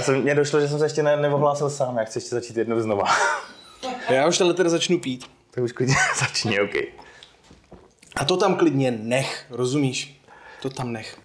[0.00, 2.56] Já jsem, mě došlo, že jsem se ještě ne, neohlásil sám, já chci ještě začít
[2.56, 3.04] jednou znova.
[4.10, 5.30] Já už tenhle teda začnu pít.
[5.50, 6.74] tak už klidně začni, OK.
[8.16, 10.22] A to tam klidně nech, rozumíš?
[10.62, 11.18] To tam nech.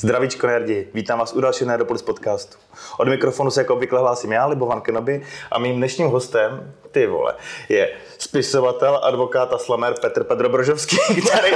[0.00, 2.58] Zdravíčko nerdi, vítám vás u dalšího Nerdopolis podcastu.
[2.98, 7.34] Od mikrofonu se jako obvykle hlásím já, Libovan Kenobi, a mým dnešním hostem, ty vole,
[7.68, 11.50] je spisovatel, advokát a slamer Petr Pedrobrožovský, který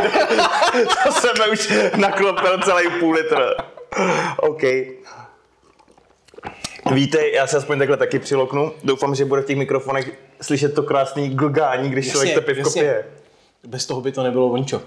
[1.04, 3.54] to jsem už naklopil celý půl litr.
[4.36, 4.62] OK.
[6.92, 8.72] Vítej, já se aspoň takhle taky přiloknu.
[8.84, 10.10] Doufám, že bude v těch mikrofonech
[10.42, 13.06] slyšet to krásný glgání, když člověk to pivko pije.
[13.66, 14.82] Bez toho by to nebylo vončo.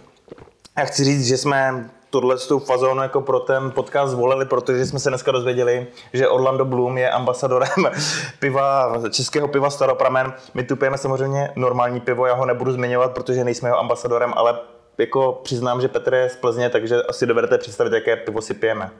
[0.78, 5.00] Já chci říct, že jsme tuhle tu fazonu jako pro ten podcast zvolili, protože jsme
[5.00, 7.70] se dneska dozvěděli, že Orlando Bloom je ambasadorem
[8.40, 10.34] piva, českého piva Staropramen.
[10.54, 14.60] My tu pijeme samozřejmě normální pivo, já ho nebudu zmiňovat, protože nejsme jeho ambasadorem, ale
[14.98, 18.92] jako přiznám, že Petr je z Plzně, takže asi dovedete představit, jaké pivo si pijeme.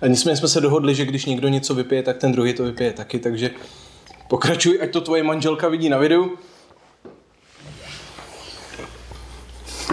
[0.00, 2.92] A nicméně jsme se dohodli, že když někdo něco vypije, tak ten druhý to vypije
[2.92, 3.50] taky, takže
[4.28, 6.30] pokračuj, ať to tvoje manželka vidí na videu.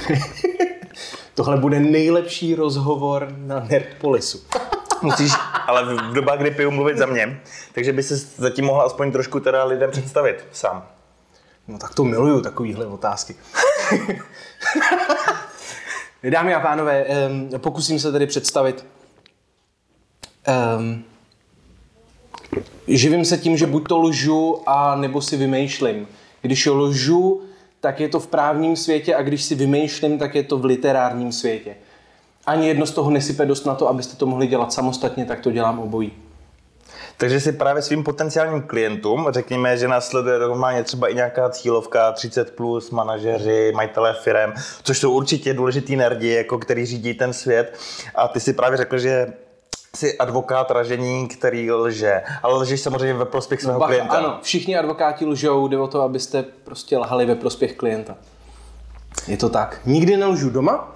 [1.35, 4.41] Tohle bude nejlepší rozhovor na Nerdpolisu.
[5.01, 5.31] Musíš,
[5.67, 7.41] ale v dobách, kdy piju, mluvit za mě,
[7.73, 10.85] takže by se zatím mohla aspoň trošku teda lidem představit sám.
[11.67, 13.35] No tak to miluju, takovýhle otázky.
[16.29, 17.05] Dámy a pánové,
[17.57, 18.85] pokusím se tedy představit.
[20.77, 21.03] Um,
[22.87, 26.07] živím se tím, že buď to lžu, a nebo si vymýšlím.
[26.41, 27.41] Když lžu,
[27.83, 31.31] tak je to v právním světě a když si vymýšlím, tak je to v literárním
[31.31, 31.75] světě.
[32.45, 35.51] Ani jedno z toho nesype dost na to, abyste to mohli dělat samostatně, tak to
[35.51, 36.11] dělám obojí.
[37.17, 42.45] Takže si právě svým potenciálním klientům, řekněme, že následuje normálně třeba i nějaká cílovka 30+,
[42.45, 44.53] plus, manažeři, majitelé firem,
[44.83, 47.77] což jsou určitě důležitý nerdi, jako který řídí ten svět.
[48.15, 49.33] A ty si právě řekl, že
[49.97, 54.13] jsi advokát ražení, který lže, ale lžeš samozřejmě ve prospěch svého no, klienta.
[54.13, 58.15] Ano, všichni advokáti lžou, jde o to, abyste prostě lhali ve prospěch klienta.
[59.27, 59.79] Je to tak.
[59.85, 60.95] Nikdy nelžu doma,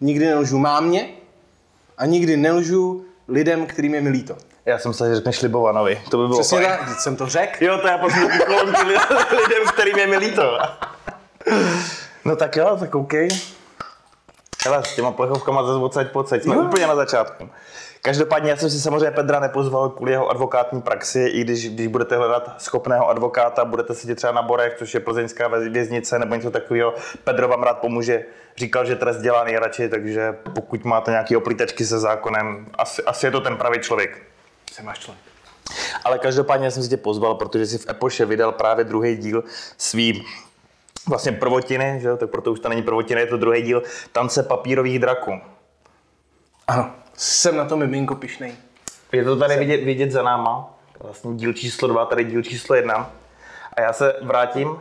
[0.00, 1.08] nikdy nelžu mámě
[1.98, 4.36] a nikdy nelžu lidem, kterým je mi líto.
[4.66, 6.02] Já jsem se, že řekneš Libovanovi.
[6.10, 6.78] To by bylo Přesně fajn.
[6.78, 7.64] tak, jsem to řekl.
[7.64, 8.66] Jo, to já poslouchám
[9.42, 10.58] lidem, kterým je mi líto.
[12.24, 13.12] No tak jo, tak OK.
[14.64, 16.62] Hele, s těma plechovkama zase odsaď pocať, jsme jo.
[16.62, 17.48] úplně na začátku.
[18.02, 22.16] Každopádně já jsem si samozřejmě Pedra nepozval kvůli jeho advokátní praxi, i když, když budete
[22.16, 26.94] hledat schopného advokáta, budete sedět třeba na Borech, což je plzeňská věznice nebo něco takového,
[27.24, 28.24] Pedro vám rád pomůže.
[28.56, 33.30] Říkal, že trest dělá nejradši, takže pokud máte nějaké oplítačky se zákonem, asi, asi je
[33.30, 34.22] to ten pravý člověk.
[34.72, 35.24] Jsi máš člověk.
[36.04, 39.44] Ale každopádně jsem si tě pozval, protože si v Epoše vydal právě druhý díl
[39.76, 40.24] svý
[41.08, 42.16] vlastně prvotiny, že?
[42.16, 43.82] tak proto už to není prvotiny, je to druhý díl
[44.12, 45.40] Tance papírových draků.
[46.66, 46.94] Ano.
[47.20, 48.54] Jsem na to miminko pišnej.
[49.12, 50.74] Je to tady vidět, vidět za náma.
[51.00, 53.10] Vlastně díl číslo dva, tady díl číslo jedna.
[53.72, 54.78] A já se vrátím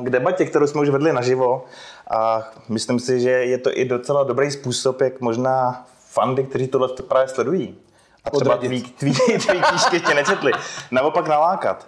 [0.00, 1.64] k debatě, kterou jsme už vedli naživo.
[2.10, 6.88] A myslím si, že je to i docela dobrý způsob, jak možná fandy, kteří tohle
[7.08, 7.78] právě sledují,
[8.24, 10.52] a třeba tvý, tvý, tvý knížky ještě nečetli,
[10.90, 11.86] naopak nalákat.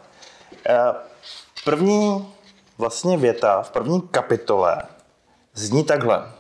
[1.65, 2.35] První
[2.79, 4.83] vlastně věta v první kapitole
[5.55, 6.33] zní takhle.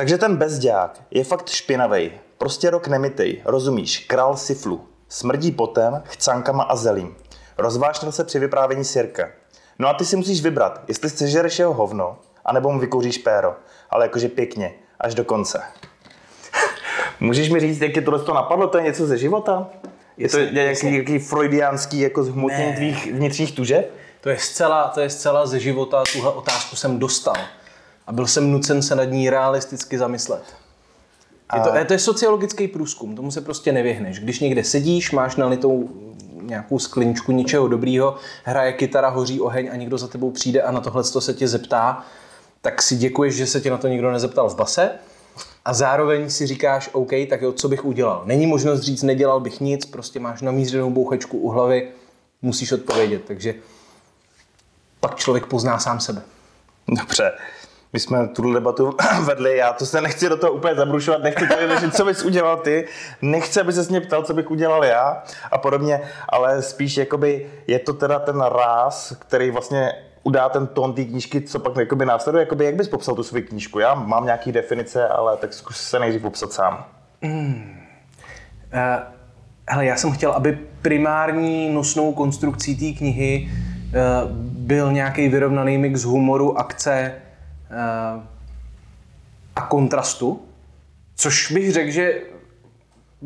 [0.00, 2.12] Takže ten bezďák je fakt špinavej.
[2.38, 4.88] Prostě rok nemitej, rozumíš, král siflu.
[5.08, 7.16] Smrdí potem, chcankama a zelím.
[7.58, 9.28] Rozvášnil se při vyprávění sirka.
[9.78, 13.56] No a ty si musíš vybrat, jestli sežereš jeho hovno, anebo mu vykouříš péro.
[13.90, 15.62] Ale jakože pěkně, až do konce.
[17.20, 18.66] Můžeš mi říct, jak je tohle to napadlo?
[18.68, 19.68] To je něco ze života?
[20.16, 23.94] Je to nějaký, nějaký freudiánský jako zhmotnění tvých vnitřních tužeb?
[24.20, 27.36] To je zcela, to je zcela ze života, tuhle otázku jsem dostal
[28.10, 30.42] a byl jsem nucen se nad ní realisticky zamyslet.
[31.54, 34.20] Je to, to je sociologický průzkum, tomu se prostě nevyhneš.
[34.20, 35.88] Když někde sedíš, máš nalitou
[36.42, 40.80] nějakou skleničku něčeho dobrýho, hraje kytara, hoří oheň a někdo za tebou přijde a na
[40.80, 42.04] tohle se tě zeptá,
[42.60, 44.90] tak si děkuješ, že se tě na to nikdo nezeptal v base
[45.64, 48.22] a zároveň si říkáš, OK, tak jo, co bych udělal.
[48.24, 51.88] Není možnost říct, nedělal bych nic, prostě máš namířenou bouchačku u hlavy,
[52.42, 53.54] musíš odpovědět, takže
[55.00, 56.22] pak člověk pozná sám sebe.
[56.88, 57.32] Dobře
[57.92, 61.68] my jsme tu debatu vedli, já to se nechci do toho úplně zabrušovat, nechci tady
[61.68, 62.86] řešit, co bys udělal ty,
[63.22, 67.78] nechci, aby se mě ptal, co bych udělal já a podobně, ale spíš jakoby je
[67.78, 69.92] to teda ten ráz, který vlastně
[70.22, 73.40] udá ten tón té knížky, co pak jakoby následuje, jakoby jak bys popsal tu svou
[73.48, 73.78] knížku?
[73.78, 76.84] Já mám nějaký definice, ale tak zkus se nejdřív popsat sám.
[77.22, 77.76] Mm.
[78.72, 79.02] Uh,
[79.68, 86.02] hele, já jsem chtěl, aby primární nosnou konstrukcí té knihy uh, byl nějaký vyrovnaný mix
[86.02, 87.14] humoru, akce,
[89.56, 90.40] a kontrastu,
[91.16, 92.20] což bych řekl, že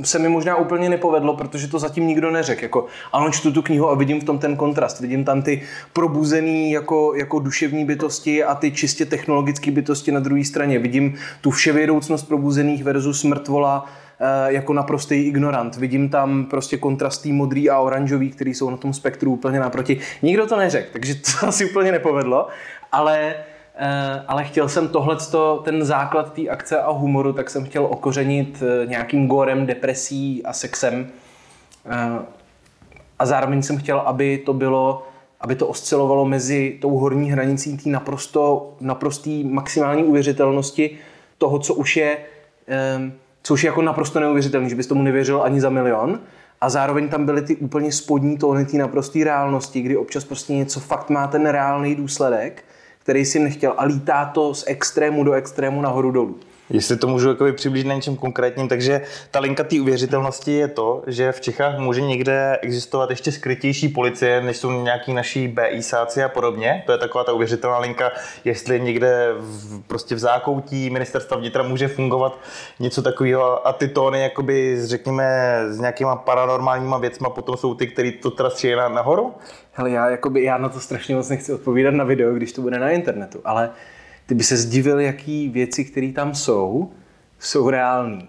[0.03, 2.63] se mi možná úplně nepovedlo, protože to zatím nikdo neřekl.
[2.63, 5.01] Jako, ano, čtu tu knihu a vidím v tom ten kontrast.
[5.01, 5.63] Vidím tam ty
[5.93, 10.79] probuzený jako, jako duševní bytosti a ty čistě technologické bytosti na druhé straně.
[10.79, 13.87] Vidím tu vševědoucnost probuzených versus mrtvola
[14.21, 15.77] eh, jako naprostý ignorant.
[15.77, 19.99] Vidím tam prostě kontrasty modrý a oranžový, který jsou na tom spektru úplně naproti.
[20.23, 22.49] Nikdo to neřekl, takže to asi úplně nepovedlo,
[22.93, 23.54] ale Eh,
[24.29, 25.17] ale chtěl jsem tohle,
[25.63, 30.53] ten základ té akce a humoru, tak jsem chtěl okořenit eh, nějakým gorem, depresí a
[30.53, 31.07] sexem.
[31.87, 32.19] Eh,
[33.19, 35.07] a zároveň jsem chtěl, aby to bylo,
[35.41, 40.99] aby to oscilovalo mezi tou horní hranicí té naprosto, naprostý maximální uvěřitelnosti
[41.39, 42.19] toho, co už je,
[43.43, 46.21] co už je jako naprosto neuvěřitelný, že bys tomu nevěřil ani za milion.
[46.61, 50.81] A zároveň tam byly ty úplně spodní tóny té naprosté reálnosti, kdy občas prostě něco
[50.81, 52.65] fakt má ten reálný důsledek
[53.05, 56.39] který si nechtěl a lítá to z extrému do extrému nahoru dolů.
[56.71, 59.01] Jestli to můžu jakoby přiblížit na něčem konkrétním, takže
[59.31, 64.41] ta linka té uvěřitelnosti je to, že v Čechách může někde existovat ještě skrytější policie,
[64.41, 66.83] než jsou nějaký naší BIsáci a podobně.
[66.87, 68.13] To je taková ta uvěřitelná linka,
[68.45, 72.39] jestli někde v, prostě v zákoutí ministerstva vnitra může fungovat
[72.81, 78.13] něco takového a ty tóny, jakoby, řekněme, s nějakýma paranormálníma věcma potom jsou ty, které
[78.13, 79.35] to teda na, nahoru?
[79.73, 82.79] Hele, já, jakoby, já na to strašně moc nechci odpovídat na video, když to bude
[82.79, 83.71] na internetu, ale
[84.27, 86.93] ty by se zdivil, jaký věci, které tam jsou,
[87.39, 88.29] jsou reální.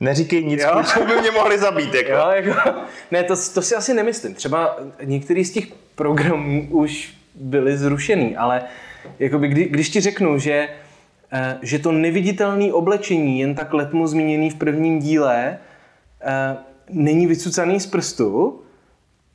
[0.00, 1.94] Neříkej nic, co by mě mohli zabít.
[1.94, 2.10] Jako.
[2.10, 2.70] Jo, jako,
[3.10, 4.34] ne, to, to si asi nemyslím.
[4.34, 8.62] Třeba některý z těch programů už byly zrušený, ale
[9.18, 10.68] jakoby, kdy, když ti řeknu, že,
[11.32, 15.58] eh, že to neviditelné oblečení, jen tak letmo zmíněný v prvním díle,
[16.20, 16.56] eh,
[16.90, 18.60] není vycucaný z prstu,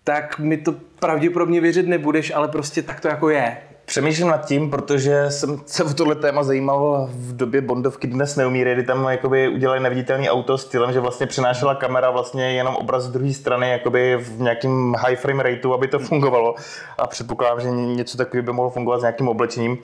[0.03, 3.57] tak mi to pravděpodobně věřit nebudeš, ale prostě tak to jako je.
[3.89, 8.73] Přemýšlím nad tím, protože jsem se o tohle téma zajímal v době Bondovky Dnes neumíry,
[8.73, 13.03] kdy tam jakoby udělali neviditelný auto s stylem, že vlastně přinášela kamera vlastně jenom obraz
[13.03, 16.55] z druhé strany jakoby v nějakým high frame rateu, aby to fungovalo.
[16.97, 19.77] A předpokládám, že něco takového by mohlo fungovat s nějakým oblečením.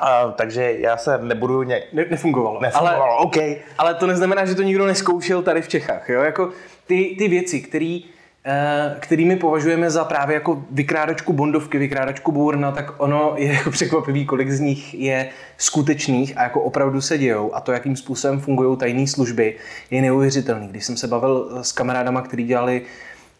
[0.00, 1.62] A, takže já se nebudu...
[1.62, 1.82] Ně...
[1.92, 2.60] Ne, nefungovalo.
[2.60, 3.36] Nefungovalo, ale, OK.
[3.78, 6.08] Ale to neznamená, že to nikdo neskoušel tady v Čechách.
[6.08, 6.22] Jo?
[6.22, 6.50] Jako
[6.86, 7.98] ty, ty věci, které
[8.44, 14.26] Eh, kterými považujeme za právě jako vykrádačku Bondovky, vykrádačku Burna, tak ono je jako překvapivý,
[14.26, 15.28] kolik z nich je
[15.58, 19.56] skutečných a jako opravdu se dějou a to, jakým způsobem fungují tajné služby,
[19.90, 20.68] je neuvěřitelný.
[20.68, 22.82] Když jsem se bavil s kamarádama, kteří dělali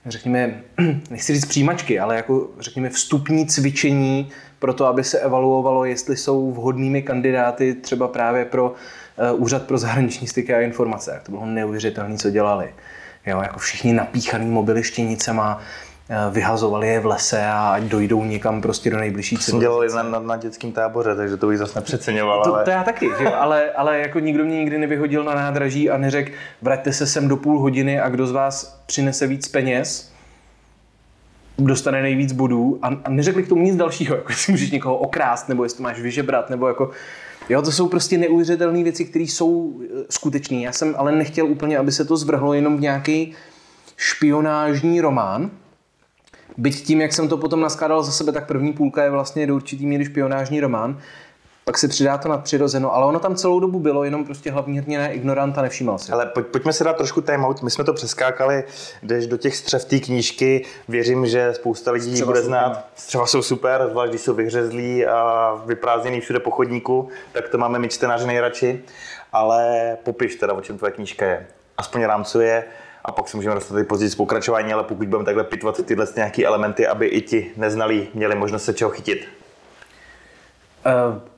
[0.06, 0.60] řekněme,
[1.10, 6.52] nechci říct přijímačky, ale jako řekněme vstupní cvičení pro to, aby se evaluovalo, jestli jsou
[6.52, 8.74] vhodnými kandidáty třeba právě pro
[9.34, 11.20] uh, Úřad pro zahraniční styky a informace.
[11.24, 12.68] To bylo neuvěřitelné, co dělali.
[13.26, 15.60] Jo, jako všichni napíchaný mobily štěnicema,
[16.08, 19.60] eh, vyhazovali je v lese a dojdou někam prostě do nejbližší civilizace.
[19.60, 22.44] dělali na, na, na, dětském táboře, takže to bych zase nepřeceňoval.
[22.44, 22.64] To, ale...
[22.64, 23.32] to já taky, že jo?
[23.34, 26.32] Ale, ale jako nikdo mě nikdy nevyhodil na nádraží a neřekl,
[26.62, 30.12] vraťte se sem do půl hodiny a kdo z vás přinese víc peněz,
[31.58, 35.48] dostane nejvíc bodů a, a neřekli k tomu nic dalšího, jako jestli můžeš někoho okrást,
[35.48, 36.90] nebo jestli máš vyžebrat, nebo jako
[37.48, 40.56] Jo, to jsou prostě neuvěřitelné věci, které jsou eh, skutečné.
[40.56, 43.32] Já jsem ale nechtěl úplně, aby se to zvrhlo jenom v nějaký
[43.96, 45.50] špionážní román.
[46.56, 49.54] Byť tím, jak jsem to potom naskládal za sebe, tak první půlka je vlastně do
[49.54, 50.98] určitý míry špionážní román.
[51.64, 55.08] Pak se přidá to nadpřirozeno, ale ono tam celou dobu bylo, jenom prostě hlavní hrdina
[55.08, 56.12] ignorant a nevšímal si.
[56.12, 57.62] Ale pojď, pojďme si dát trošku timeout.
[57.62, 58.64] My jsme to přeskákali,
[59.02, 60.64] jdeš do těch střev té knížky.
[60.88, 62.84] Věřím, že spousta lidí Střeva bude znát.
[62.94, 67.78] Střeva jsou super, zvlášť když jsou vyhřezlí a vyprázdněný všude po chodníku, tak to máme
[67.78, 68.82] my čtenáři nejradši.
[69.32, 71.46] Ale popiš teda, o čem tvoje knížka je.
[71.78, 72.64] Aspoň rámcuje
[73.04, 76.06] a pak se můžeme dostat tady později z pokračování, ale pokud budeme takhle pitvat tyhle
[76.16, 79.28] nějaké elementy, aby i ti neznalí měli možnost se čeho chytit.
[80.86, 81.31] Uh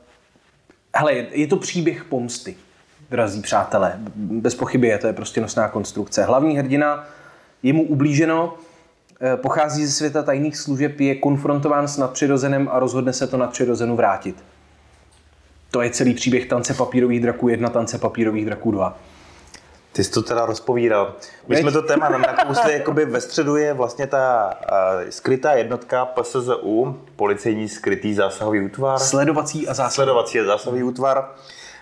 [0.96, 2.56] Hele, je to příběh pomsty,
[3.10, 3.94] drazí přátelé.
[4.16, 6.24] Bez pochyby je to je prostě nosná konstrukce.
[6.24, 7.06] Hlavní hrdina,
[7.62, 8.54] je mu ublíženo,
[9.20, 13.96] eh, pochází ze světa tajných služeb, je konfrontován s nadpřirozeným a rozhodne se to nadpřirozenu
[13.96, 14.36] vrátit.
[15.70, 18.98] To je celý příběh tance papírových draků 1, tance papírových draků 2.
[19.94, 21.14] Ty jsi to teda rozpovídal.
[21.48, 27.00] My jsme to téma nakousli, jakoby ve středu je vlastně ta uh, skrytá jednotka PSZU,
[27.16, 28.98] policejní skrytý zásahový útvar.
[28.98, 29.94] Sledovací a zásahový.
[29.94, 31.28] Sledovací a zásahový útvar.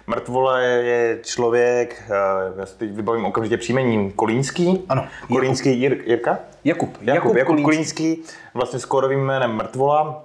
[0.07, 4.85] Mrtvole je člověk, uh, já si teď vybavím okamžitě příjmením, Kolínský.
[4.88, 5.07] Ano.
[5.28, 6.38] Kolínský Jir, Jirka?
[6.64, 6.88] Jakub.
[6.90, 8.04] Jakub, Jakub, Jakub Kolínský.
[8.04, 8.23] Kolínský,
[8.54, 10.25] vlastně s kódovým jménem Mrtvola.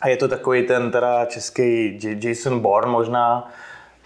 [0.00, 3.50] A je to takový ten teda český Jason Bourne možná,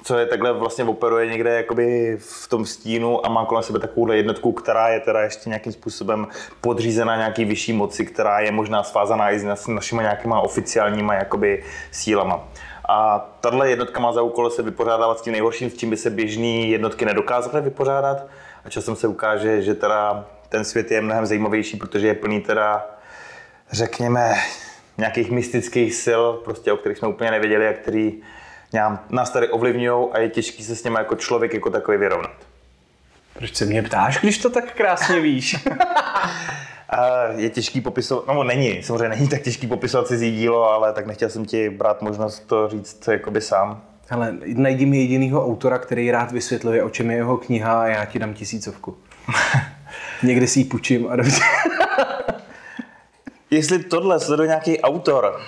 [0.05, 4.13] co je takhle vlastně operuje někde jakoby v tom stínu a má kolem sebe takovou
[4.13, 6.27] jednotku, která je teda ještě nějakým způsobem
[6.61, 12.49] podřízená nějaký vyšší moci, která je možná svázaná i s našimi nějakýma oficiálníma jakoby sílama.
[12.89, 16.11] A tahle jednotka má za úkol se vypořádávat s tím nejhorším, s čím by se
[16.11, 18.27] běžné jednotky nedokázaly vypořádat.
[18.65, 22.87] A časem se ukáže, že teda ten svět je mnohem zajímavější, protože je plný teda,
[23.73, 24.35] řekněme,
[24.99, 28.23] nějakých mystických sil, prostě, o kterých jsme úplně nevěděli a který
[29.11, 32.37] nás tady ovlivňují a je těžký se s nimi jako člověk jako takový vyrovnat.
[33.35, 35.57] Proč se mě ptáš, když to tak krásně víš?
[37.37, 41.31] je těžký popisovat, no není, samozřejmě není tak těžký popisovat cizí dílo, ale tak nechtěl
[41.31, 43.83] jsem ti brát možnost to říct jakoby sám.
[44.11, 48.05] Ale najdi mi jedinýho autora, který rád vysvětluje, o čem je jeho kniha a já
[48.05, 48.97] ti dám tisícovku.
[50.23, 51.43] Někdy si ji půjčím a dobře.
[53.51, 55.41] Jestli tohle sleduje nějaký autor,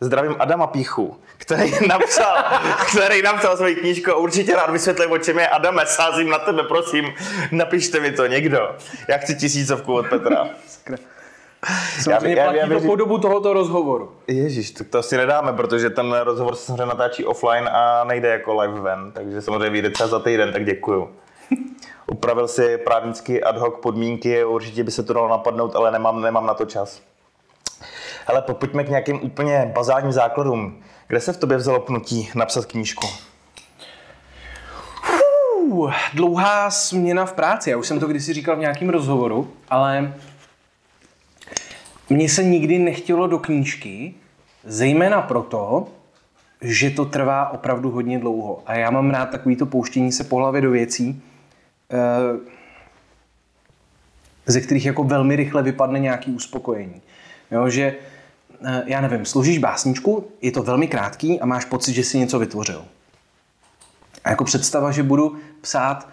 [0.00, 2.44] zdravím Adama Píchu, který napsal,
[2.88, 6.62] který napsal svoji knížku a určitě rád vysvětlím, o čem je Adame, sázím na tebe,
[6.62, 7.14] prosím,
[7.50, 8.76] napište mi to někdo.
[9.08, 10.48] Já chci tisícovku od Petra.
[12.00, 14.12] Samozřejmě já, platí já, já, to po dobu tohoto rozhovoru.
[14.26, 18.60] Ježíš, tak to asi nedáme, protože ten rozhovor se samozřejmě natáčí offline a nejde jako
[18.60, 21.10] live ven, takže samozřejmě vyjde třeba za týden, tak děkuju.
[22.06, 26.46] Upravil si právnicky ad hoc podmínky, určitě by se to dalo napadnout, ale nemám, nemám
[26.46, 27.00] na to čas.
[28.26, 30.82] Ale pojďme k nějakým úplně bazálním základům.
[31.08, 33.06] Kde se v tobě vzalo pnutí napsat knížku?
[35.62, 37.70] Uh, dlouhá směna v práci.
[37.70, 40.14] Já už jsem to kdysi říkal v nějakém rozhovoru, ale
[42.10, 44.14] mně se nikdy nechtělo do knížky,
[44.64, 45.88] zejména proto,
[46.60, 48.62] že to trvá opravdu hodně dlouho.
[48.66, 51.22] A já mám rád takovýto pouštění se po hlavě do věcí,
[51.90, 52.52] eh,
[54.46, 57.02] ze kterých jako velmi rychle vypadne nějaký uspokojení.
[57.50, 57.94] Jo, že
[58.86, 62.84] já nevím, složíš básničku, je to velmi krátký a máš pocit, že jsi něco vytvořil.
[64.24, 66.08] A jako představa, že budu psát,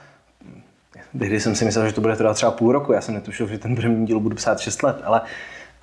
[1.20, 3.58] tehdy jsem si myslel, že to bude teda třeba půl roku, já jsem netušil, že
[3.58, 5.22] ten první díl budu psát 6 let, ale,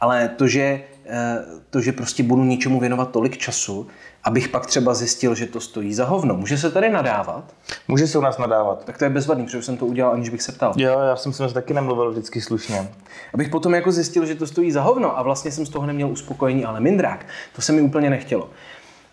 [0.01, 1.39] ale to, že, eh,
[1.71, 3.87] to, že prostě budu něčemu věnovat tolik času,
[4.27, 6.35] abych pak třeba zjistil, že to stojí za hovno.
[6.35, 7.55] Může se tady nadávat?
[7.89, 8.85] Může se u nás nadávat.
[8.85, 10.73] Tak to je bezvadný, protože jsem to udělal, aniž bych se ptal.
[10.77, 12.89] Jo, já jsem si taky nemluvil vždycky slušně.
[13.35, 16.09] Abych potom jako zjistil, že to stojí za hovno a vlastně jsem z toho neměl
[16.09, 17.27] uspokojení, ale mindrák.
[17.57, 18.51] To se mi úplně nechtělo.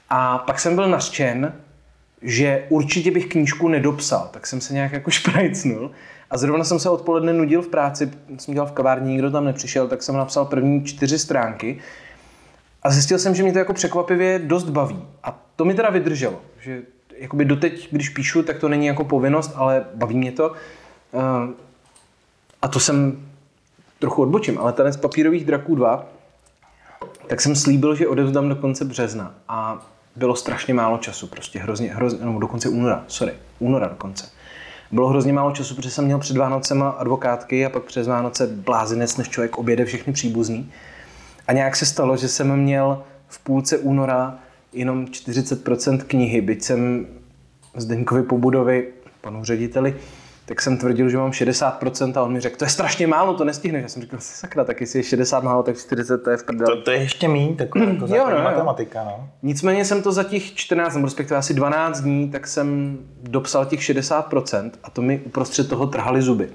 [0.10, 1.54] A pak jsem byl nařčen,
[2.22, 5.92] že určitě bych knížku nedopsal, tak jsem se nějak jako šprajcnul.
[6.30, 9.88] A zrovna jsem se odpoledne nudil v práci, jsem dělal v kavárně, nikdo tam nepřišel,
[9.88, 11.80] tak jsem napsal první čtyři stránky
[12.84, 15.06] a zjistil jsem, že mě to jako překvapivě dost baví.
[15.24, 16.82] A to mi teda vydrželo, že
[17.18, 20.54] jakoby doteď, když píšu, tak to není jako povinnost, ale baví mě to.
[21.14, 21.54] Eh,
[22.62, 23.26] a to jsem
[24.00, 26.06] trochu odbočím, ale z papírových draků 2,
[27.28, 29.36] tak jsem slíbil, že odevzdám do konce března.
[29.48, 29.86] A
[30.16, 34.30] bylo strašně málo času, prostě hrozně, hrozně no, do konce února, sorry, února dokonce.
[34.92, 39.18] Bylo hrozně málo času, protože jsem měl před Vánocema advokátky a pak přes Vánoce blázinec,
[39.18, 40.72] než člověk objede všechny příbuzný.
[41.54, 44.40] A nějak se stalo, že jsem měl v půlce února
[44.74, 47.08] jenom 40% knihy, byť jsem
[47.76, 48.88] Zdeňkovi Pobudovi,
[49.22, 49.96] panu řediteli,
[50.46, 53.44] tak jsem tvrdil, že mám 60% a on mi řekl, to je strašně málo, to
[53.44, 53.82] nestihneš.
[53.82, 56.76] Já jsem říkal, sakra, tak jestli je 60 málo, tak 40 to je v prdeli.
[56.76, 59.04] To, to je ještě méně, taková jako jo, no, matematika.
[59.04, 59.30] No.
[59.44, 63.80] Nicméně jsem to za těch 14, nebo respektive asi 12 dní, tak jsem dopsal těch
[63.80, 66.50] 60% a to mi uprostřed toho trhali zuby.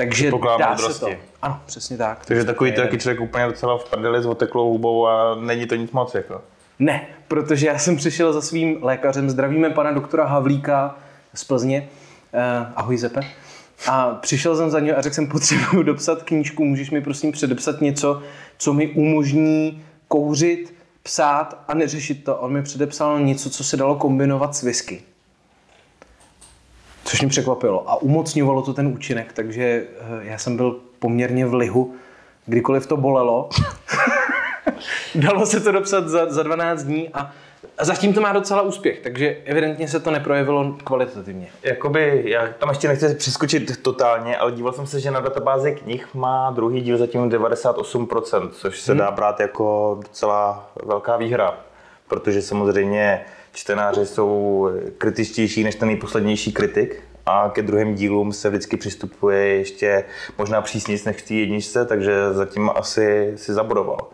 [0.00, 1.08] Takže dá se to.
[1.42, 2.26] Ano, přesně tak.
[2.26, 5.90] Takže takový taky člověk úplně docela v prdeli s oteklou hubou a není to nic
[5.90, 6.14] moc.
[6.14, 6.42] Jako.
[6.78, 10.96] Ne, protože já jsem přišel za svým lékařem, zdravíme pana doktora Havlíka
[11.34, 11.88] z Plzně,
[12.34, 13.20] uh, ahoj Zepe,
[13.88, 17.80] a přišel jsem za něj a řekl jsem, potřebuju dopsat knížku, můžeš mi prosím předepsat
[17.80, 18.22] něco,
[18.58, 22.36] co mi umožní kouřit, psát a neřešit to.
[22.36, 25.02] On mi předepsal něco, co se dalo kombinovat s whisky
[27.10, 27.90] což mě překvapilo.
[27.90, 29.84] A umocňovalo to ten účinek, takže eh,
[30.22, 31.94] já jsem byl poměrně v lihu,
[32.46, 33.48] kdykoliv to bolelo.
[35.14, 37.32] Dalo se to dopsat za, za 12 dní a
[37.78, 41.48] a zatím to má docela úspěch, takže evidentně se to neprojevilo kvalitativně.
[41.62, 46.14] Jakoby, já tam ještě nechci přeskočit totálně, ale díval jsem se, že na databázi knih
[46.14, 48.98] má druhý díl zatím 98%, což se hmm.
[48.98, 51.58] dá brát jako docela velká výhra,
[52.08, 58.76] protože samozřejmě čtenáři jsou kritičtější než ten nejposlednější kritik a ke druhým dílům se vždycky
[58.76, 60.04] přistupuje ještě
[60.38, 64.08] možná přísnější než k té jedničce, takže zatím asi si zabudoval.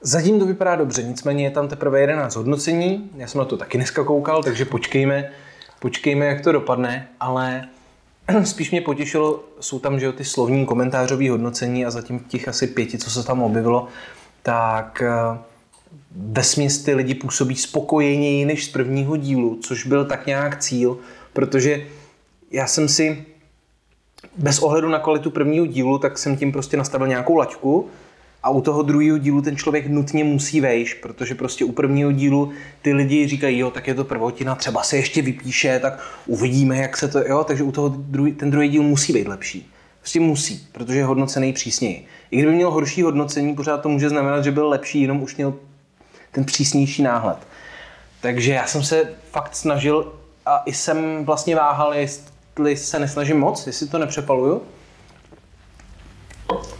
[0.00, 3.78] Zatím to vypadá dobře, nicméně je tam teprve 11 hodnocení, já jsem na to taky
[3.78, 5.30] dneska koukal, takže počkejme,
[5.80, 7.68] počkejme, jak to dopadne, ale
[8.44, 12.66] spíš mě potěšilo, jsou tam že jo, ty slovní komentářové hodnocení a zatím těch asi
[12.66, 13.88] pěti, co se tam objevilo,
[14.42, 15.02] tak
[16.16, 20.98] eh, ve ty lidi působí spokojeněji než z prvního dílu, což byl tak nějak cíl,
[21.32, 21.86] protože
[22.50, 23.24] já jsem si
[24.36, 27.88] bez ohledu na kvalitu prvního dílu, tak jsem tím prostě nastavil nějakou laťku
[28.42, 32.52] a u toho druhého dílu ten člověk nutně musí vejš, protože prostě u prvního dílu
[32.82, 36.96] ty lidi říkají, jo, tak je to prvotina, třeba se ještě vypíše, tak uvidíme, jak
[36.96, 39.70] se to, jo, takže u toho druhý, ten druhý díl musí být lepší.
[40.00, 42.06] Prostě musí, protože je hodnocený přísněji.
[42.30, 45.54] I kdyby měl horší hodnocení, pořád to může znamenat, že byl lepší, jenom už měl
[46.36, 47.38] ten přísnější náhled.
[48.20, 50.12] Takže já jsem se fakt snažil
[50.46, 54.62] a i jsem vlastně váhal, jestli se nesnažím moc, jestli to nepřepaluju.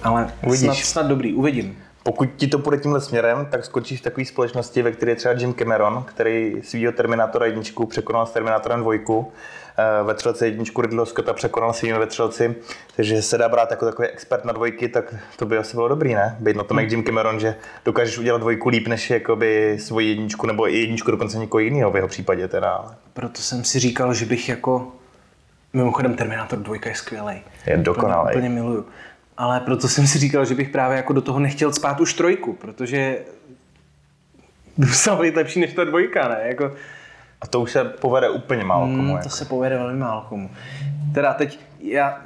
[0.02, 0.64] Ale Uvidíš.
[0.64, 1.78] snad, snad dobrý, uvidím.
[2.02, 5.34] Pokud ti to půjde tímhle směrem, tak skončíš v takové společnosti, ve které je třeba
[5.34, 9.32] Jim Cameron, který svýho Terminátora jedničku překonal s Terminátorem dvojku,
[10.04, 12.54] ve třelce jedničku Ridley Scotta překonal svými ve třelci,
[12.96, 16.14] takže se dá brát jako takový expert na dvojky, tak to by asi bylo dobrý,
[16.14, 16.36] ne?
[16.40, 17.54] Být na tom jak Jim Cameron, že
[17.84, 21.96] dokážeš udělat dvojku líp než jakoby svoji jedničku, nebo i jedničku dokonce někoho jiného v
[21.96, 22.70] jeho případě teda.
[22.70, 24.92] ale Proto jsem si říkal, že bych jako...
[25.72, 27.40] Mimochodem Terminator 2 je skvělý.
[27.66, 28.34] Je dokonalej.
[28.36, 28.86] Úplně, úplně miluju.
[29.36, 32.52] Ale proto jsem si říkal, že bych právě jako do toho nechtěl spát už trojku,
[32.52, 33.18] protože
[34.76, 36.40] by musela být lepší než ta dvojka, ne?
[36.42, 36.72] Jako,
[37.40, 39.02] A to už se povede úplně málo komu.
[39.02, 39.22] mm, jako.
[39.22, 40.50] to se povede velmi málo komu.
[41.14, 42.20] Teda teď, já,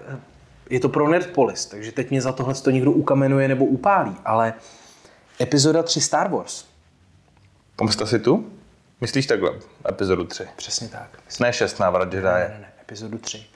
[0.71, 4.55] je to pro Nerdpolis, takže teď mě za tohle to někdo ukamenuje nebo upálí, ale
[5.41, 6.65] epizoda 3 Star Wars,
[7.81, 8.47] Pomsta si tu?
[9.01, 9.51] Myslíš takhle?
[9.89, 10.45] Epizodu 3.
[10.57, 11.19] přesně tak.
[11.41, 12.27] Ne 6 návrat Jedi.
[12.27, 13.47] Ne, ne, ne, epizodu 3.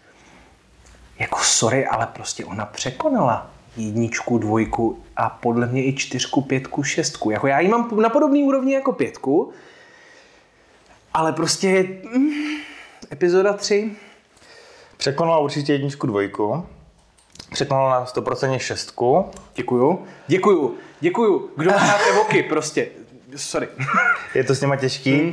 [1.18, 7.30] Jako sorry, ale prostě ona překonala jedničku, dvojku a podle mě i čtyřku, pětku, šestku.
[7.30, 9.52] Jako já ji mám na podobný úrovni jako pětku,
[11.14, 12.30] ale prostě mm,
[13.12, 13.90] epizoda 3,
[14.96, 16.66] Překonala určitě jedničku, dvojku.
[17.52, 19.30] Překonala na 100% šestku.
[19.54, 21.50] děkuju, děkuju, děkuju.
[21.56, 22.86] Kdo má rád evoky, prostě,
[23.36, 23.68] sorry.
[24.34, 25.20] Je to s nima těžký.
[25.20, 25.32] Hmm.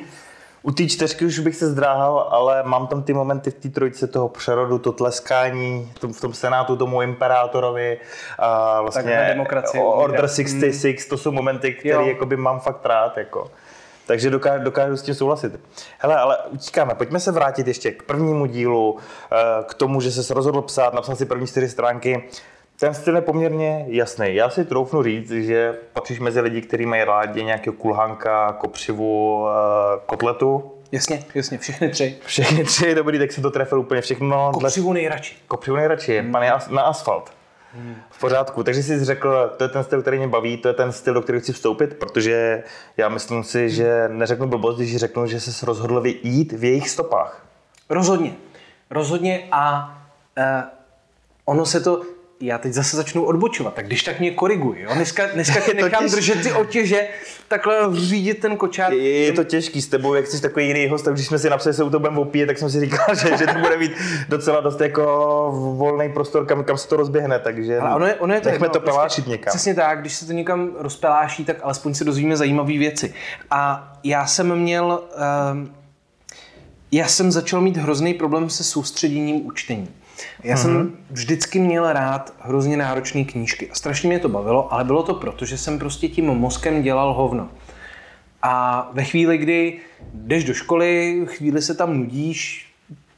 [0.63, 4.07] U té čtyřky už bych se zdráhal, ale mám tam ty momenty v té trojice
[4.07, 7.99] toho přerodu, to tleskání tom- v tom senátu tomu imperátorovi
[8.39, 9.35] a vlastně.
[9.81, 13.17] Order 66, to jsou momenty, které jakoby mám fakt rád.
[13.17, 13.51] Jako.
[14.11, 15.59] Takže dokážu, dokážu s tím souhlasit.
[15.99, 18.97] Hele, ale utíkáme, pojďme se vrátit ještě k prvnímu dílu,
[19.31, 22.23] eh, k tomu, že se rozhodl psát, napsal si první čtyři stránky.
[22.79, 24.35] Ten styl je poměrně jasný.
[24.35, 29.99] Já si troufnu říct, že patříš mezi lidi, kteří mají rádi nějakého kulhanka, kopřivu, eh,
[30.05, 30.71] kotletu.
[30.91, 32.17] Jasně, jasně, všechny tři.
[32.25, 34.51] Všechny tři dobrý, tak se to trefil úplně všechno.
[34.53, 35.35] Kopřivu nejradši.
[35.47, 36.31] Kopřivu nejradši, hmm.
[36.31, 37.31] pan je as- na asfalt.
[38.09, 40.91] V pořádku, takže jsi řekl, to je ten styl, který mě baví, to je ten
[40.91, 42.63] styl, do kterého chci vstoupit, protože
[42.97, 47.45] já myslím si, že neřeknu blbost, když řeknu, že jsi rozhodl jít v jejich stopách.
[47.89, 48.35] Rozhodně.
[48.89, 49.97] Rozhodně a
[50.37, 50.43] uh,
[51.45, 52.01] ono se to,
[52.41, 54.89] já teď zase začnu odbočovat, tak když tak mě koriguj, jo?
[54.93, 57.07] Dneska, dneska tě nechám těž- držet ty otěže,
[57.47, 58.93] takhle řídit ten kočár.
[58.93, 61.49] Je, je to těžký s tebou, jak jsi takový jiný host, tak když jsme si
[61.49, 63.77] napsali, že se u toho budeme opíjet, tak jsem si říkal, že, že to bude
[63.77, 63.91] mít
[64.29, 65.03] docela dost jako
[65.77, 68.65] volný prostor, kam, kam se to rozběhne, takže Ale ono je, ono je to nechme
[68.65, 69.51] jedno, to pelášit někam.
[69.51, 73.13] Přesně tak, když se to někam rozpeláší, tak alespoň se dozvíme zajímavé věci.
[73.51, 75.03] A já jsem měl,
[75.53, 75.75] um,
[76.91, 79.87] já jsem začal mít hrozný problém se soustředěním u čtení.
[80.43, 80.63] Já Mhm.
[80.63, 85.13] jsem vždycky měl rád hrozně náročné knížky a strašně mě to bavilo, ale bylo to
[85.13, 87.49] proto, že jsem prostě tím mozkem dělal hovno.
[88.43, 89.79] A ve chvíli, kdy
[90.13, 92.67] jdeš do školy, chvíli se tam nudíš,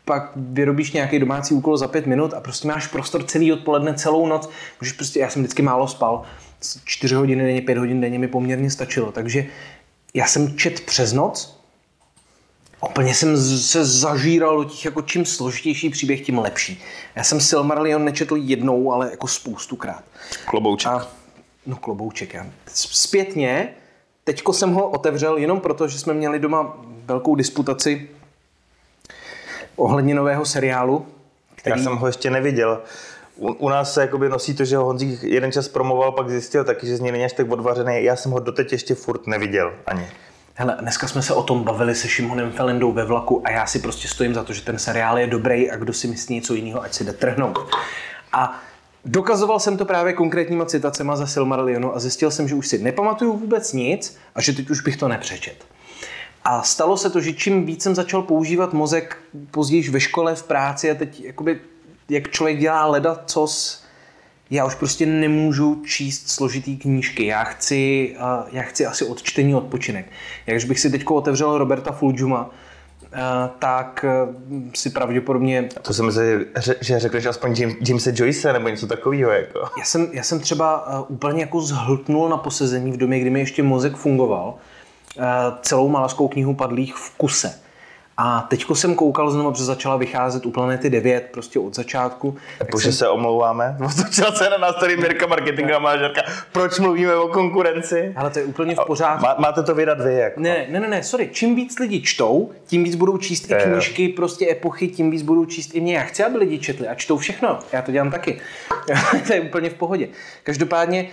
[0.06, 4.28] pak vyrobíš nějaký domácí úkol za pět minut a prostě máš prostor celý odpoledne, celou
[4.28, 4.50] noc.
[4.82, 6.24] Můžeš prostě, já jsem vždycky málo spal,
[6.86, 9.12] čtyři hodiny denně, pět hodin denně mi poměrně stačilo.
[9.12, 9.46] Takže
[10.14, 11.63] já jsem čet přes noc,
[12.90, 16.82] Úplně jsem se zažíral do těch, jako čím složitější příběh, tím lepší.
[17.16, 20.04] Já jsem Silmarillion nečetl jednou, ale jako spoustukrát.
[20.46, 20.92] Klobouček.
[20.92, 21.08] A,
[21.66, 22.46] no klobouček, já.
[22.74, 23.74] Zpětně,
[24.24, 28.10] teďko jsem ho otevřel jenom proto, že jsme měli doma velkou disputaci
[29.76, 31.06] ohledně nového seriálu,
[31.56, 31.80] který...
[31.80, 32.82] Já jsem ho ještě neviděl.
[33.36, 36.64] U, u nás se jakoby nosí to, že ho Honzík jeden čas promoval, pak zjistil
[36.64, 38.04] taky, že z něj není až tak odvařený.
[38.04, 40.08] Já jsem ho doteď ještě furt neviděl ani.
[40.56, 43.80] Hele, dneska jsme se o tom bavili se Šimonem Felendou ve vlaku a já si
[43.80, 46.84] prostě stojím za to, že ten seriál je dobrý a kdo si myslí něco jiného,
[46.84, 47.76] ať si jde trhnout.
[48.34, 48.60] A
[49.06, 53.38] dokazoval jsem to právě konkrétníma citacema ze Silmarillionu a zjistil jsem, že už si nepamatuju
[53.38, 55.66] vůbec nic a že teď už bych to nepřečet.
[56.44, 59.18] A stalo se to, že čím víc jsem začal používat mozek
[59.52, 61.62] později ve škole, v práci a teď jakoby,
[62.10, 63.83] jak člověk dělá leda cos,
[64.50, 67.26] já už prostě nemůžu číst složitý knížky.
[67.26, 70.06] Já chci, uh, já chci asi odčtení odpočinek.
[70.48, 72.50] Jak bych si teď otevřel Roberta Fulgjuma, uh,
[73.60, 75.70] tak uh, si pravděpodobně...
[75.82, 76.26] To jsem myslel,
[76.82, 79.32] že- řekneš aspoň Jim, Jamese Joyce nebo něco takového.
[79.32, 79.60] Jako.
[79.78, 83.64] Já jsem, já jsem třeba úplně jako zhltnul na posezení v domě, kdy mi ještě
[83.64, 84.56] mozek fungoval.
[85.62, 87.60] Celou malaskou knihu Padlých v kuse.
[88.18, 92.38] A teďko jsem koukal znovu, protože začala vycházet u Planety 9 prostě od začátku.
[92.58, 92.94] Protože jsem...
[92.94, 93.78] se omlouváme.
[93.86, 96.22] Otočila se na nás tady Mirka, marketingová manažerka.
[96.52, 98.14] Proč mluvíme o konkurenci?
[98.16, 99.26] Ale to je úplně v pořádku.
[99.26, 100.40] Má, máte to vydat vy, jako.
[100.40, 101.30] Ne, ne, ne, ne, sorry.
[101.34, 105.46] Čím víc lidi čtou, tím víc budou číst i knížky, prostě epochy, tím víc budou
[105.46, 105.96] číst i mě.
[105.96, 107.60] Já chci, aby lidi četli a čtou všechno.
[107.72, 108.42] Já to dělám taky.
[109.28, 110.08] to je úplně v pohodě.
[110.44, 111.10] Každopádně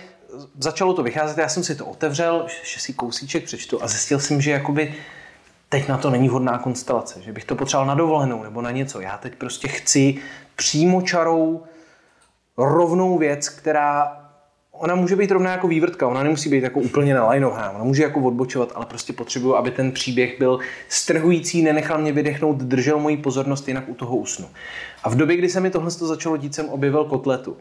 [0.59, 4.51] začalo to vycházet, já jsem si to otevřel, si kousíček přečtu a zjistil jsem, že
[4.51, 4.93] jakoby
[5.71, 9.01] teď na to není vhodná konstelace, že bych to potřeboval na dovolenou nebo na něco.
[9.01, 10.15] Já teď prostě chci
[10.55, 11.63] přímo čarou
[12.57, 14.17] rovnou věc, která
[14.71, 18.19] ona může být rovná jako vývrtka, ona nemusí být jako úplně nalajnovaná, ona může jako
[18.19, 23.67] odbočovat, ale prostě potřebuju, aby ten příběh byl strhující, nenechal mě vydechnout, držel moji pozornost,
[23.67, 24.47] jinak u toho usnu.
[25.03, 27.57] A v době, kdy se mi tohle začalo dít, jsem objevil kotletu.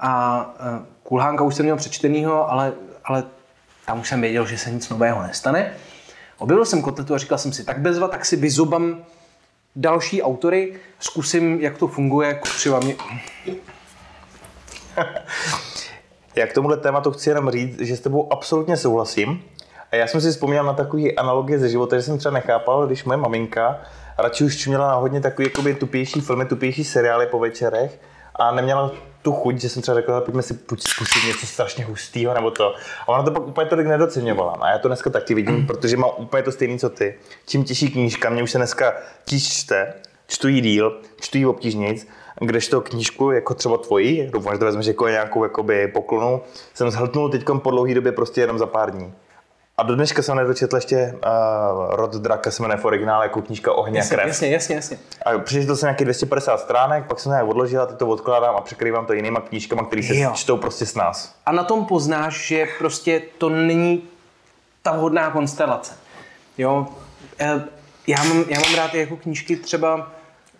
[0.00, 2.72] A e, kulhánka už jsem měl přečtenýho, ale,
[3.04, 3.24] ale
[3.86, 5.72] tam už jsem věděl, že se nic nového nestane.
[6.38, 9.04] Objevil jsem kotletu a říkal jsem si, tak bezva, tak si vyzobám
[9.76, 12.94] další autory, zkusím, jak to funguje, třeba mě...
[16.36, 19.42] Já k tomuhle tématu chci jenom říct, že s tebou absolutně souhlasím.
[19.92, 23.04] A já jsem si vzpomněl na takový analogie ze života, že jsem třeba nechápal, když
[23.04, 23.80] moje maminka
[24.18, 28.00] radši už měla hodně takový jakoby tupější filmy, tupější seriály po večerech
[28.34, 28.92] a neměla
[29.24, 32.74] tu chuť, že jsem třeba řekl, pojďme si zkusit něco strašně hustého nebo to.
[33.02, 34.52] A ona to pak úplně tolik nedoceňovala.
[34.60, 35.66] A já to dneska taky vidím, mm.
[35.66, 37.14] protože mám úplně to stejné, co ty.
[37.46, 39.94] Čím těžší knížka, mě už se dneska tíž čte,
[40.26, 42.08] čtu jí díl, čtu jí obtížnic,
[42.40, 46.40] kdežto knížku, jako třeba tvoji, doufám, že to vezmeš jako nějakou jakoby poklonu,
[46.74, 49.12] jsem zhltnul teď po dlouhé době prostě jenom za pár dní.
[49.76, 53.72] A do dneška jsem nedočetl ještě uh, Rod Draka se jmenuje v originále jako knížka
[53.72, 54.28] Ohně jasně, a krev.
[54.28, 54.98] Jasně, jasně, jasně.
[55.26, 58.60] A přečetl jsem nějaký 250 stránek, pak jsem to odložil a teď to odkládám a
[58.60, 60.32] překrývám to jinýma knížkama, které se jo.
[60.34, 61.34] čtou prostě s nás.
[61.46, 64.02] A na tom poznáš, že prostě to není
[64.82, 65.94] ta vhodná konstelace.
[66.58, 66.86] Jo,
[67.38, 67.64] eh,
[68.06, 70.12] já mám, já mám rád jako knížky třeba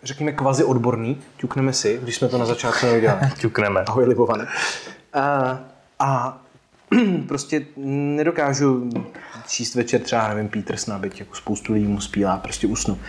[0.03, 3.19] řekněme, kvazi odborný, ťukneme si, když jsme to na začátku neudělali.
[3.37, 3.83] ťukneme.
[3.87, 4.47] Ahoj, Libované.
[5.13, 5.59] A,
[5.99, 6.37] a
[7.27, 7.65] prostě
[8.15, 8.89] nedokážu
[9.47, 12.99] číst večer třeba, nevím, Petersna, byť jako spoustu lidí mu spílá, prostě usnu.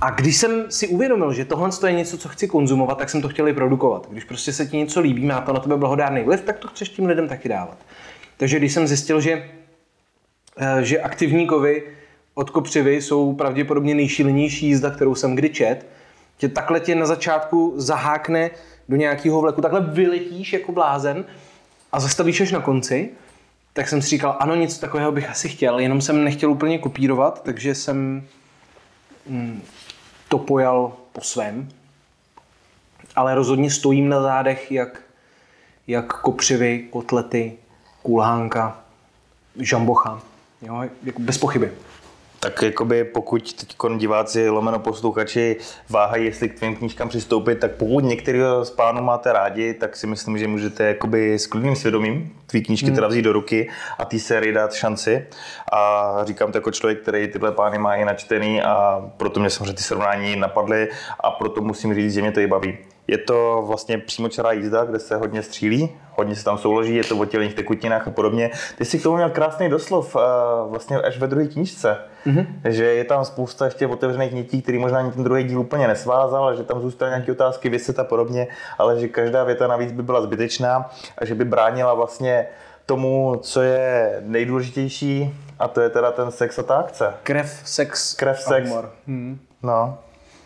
[0.00, 3.28] A když jsem si uvědomil, že tohle je něco, co chci konzumovat, tak jsem to
[3.28, 4.08] chtěl i produkovat.
[4.10, 6.88] Když prostě se ti něco líbí, má to na tebe blahodárný vliv, tak to chceš
[6.88, 7.78] tím lidem taky dávat.
[8.36, 9.48] Takže když jsem zjistil, že,
[10.56, 11.82] eh, že aktivní kovy
[12.34, 15.86] od kopřivy jsou pravděpodobně nejšílenější jízda, kterou jsem kdy čet,
[16.36, 18.50] tě takhle tě na začátku zahákne
[18.88, 21.24] do nějakého vleku, takhle vyletíš jako blázen
[21.92, 23.10] a zastavíš až na konci,
[23.72, 27.42] tak jsem si říkal, ano, něco takového bych asi chtěl, jenom jsem nechtěl úplně kopírovat,
[27.42, 28.26] takže jsem
[29.26, 29.62] mm,
[30.28, 31.68] to pojal po svém.
[33.16, 35.02] Ale rozhodně stojím na zádech jak,
[35.86, 37.52] jak kopřivy, kotlety,
[38.02, 38.80] kulhánka,
[39.56, 40.22] žambocha.
[40.62, 41.72] Jo, jako bez pochyby.
[42.42, 45.56] Tak jakoby pokud teď diváci, lomeno posluchači
[45.88, 50.06] váhají, jestli k tvým knížkám přistoupit, tak pokud některého z pánů máte rádi, tak si
[50.06, 52.94] myslím, že můžete jakoby s klidným svědomím tvý knížky hmm.
[52.94, 55.26] teda vzít do ruky a té sérii dát šanci.
[55.72, 59.72] A říkám to jako člověk, který tyhle pány má i načtený a proto mě samozřejmě
[59.72, 60.88] ty srovnání napadly
[61.20, 62.78] a proto musím říct, že mě to i baví.
[63.10, 67.16] Je to vlastně přímočará jízda, kde se hodně střílí, hodně se tam souloží, je to
[67.16, 68.50] o tělních tekutinách a podobně.
[68.78, 70.22] Ty jsi k tomu měl krásný doslov uh,
[70.70, 71.96] vlastně až ve druhé knížce,
[72.26, 72.46] mm-hmm.
[72.64, 76.56] že je tam spousta ještě otevřených nití, který možná ani ten druhý díl úplně nesvázal,
[76.56, 80.22] že tam zůstaly nějaké otázky, vyset a podobně, ale že každá věta navíc by byla
[80.22, 82.46] zbytečná a že by bránila vlastně
[82.86, 87.14] tomu, co je nejdůležitější, a to je teda ten sex a ta akce.
[87.22, 88.70] Krev, sex Krev, sex.
[89.06, 89.38] Hmm.
[89.62, 89.98] No.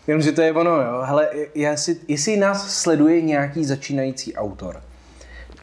[0.07, 1.01] Jenomže to je ono, jo.
[1.03, 4.81] Hele, jestli, jestli nás sleduje nějaký začínající autor,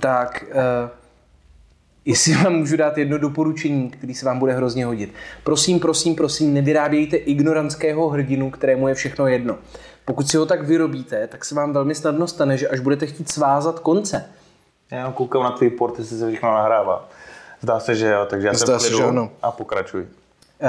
[0.01, 0.91] tak uh,
[2.05, 5.15] jestli vám můžu dát jedno doporučení, který se vám bude hrozně hodit.
[5.45, 9.59] Prosím, prosím, prosím, nevyrábějte ignorantského hrdinu, kterému je všechno jedno.
[10.05, 13.29] Pokud si ho tak vyrobíte, tak se vám velmi snadno stane, že až budete chtít
[13.29, 14.25] svázat konce.
[14.91, 17.09] Já koukám na tvůj port, jestli se všechno nahrává.
[17.61, 19.31] Zdá se, že jo, takže já Zdá se, že ano.
[19.43, 20.03] a pokračuj.
[20.03, 20.69] Uh,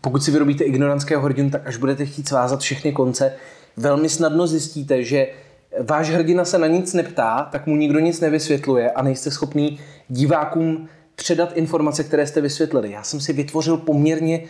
[0.00, 3.32] pokud si vyrobíte ignorantského hrdinu, tak až budete chtít svázat všechny konce,
[3.76, 5.28] velmi snadno zjistíte, že
[5.80, 10.88] váš hrdina se na nic neptá, tak mu nikdo nic nevysvětluje a nejste schopný divákům
[11.14, 12.90] předat informace, které jste vysvětlili.
[12.90, 14.44] Já jsem si vytvořil poměrně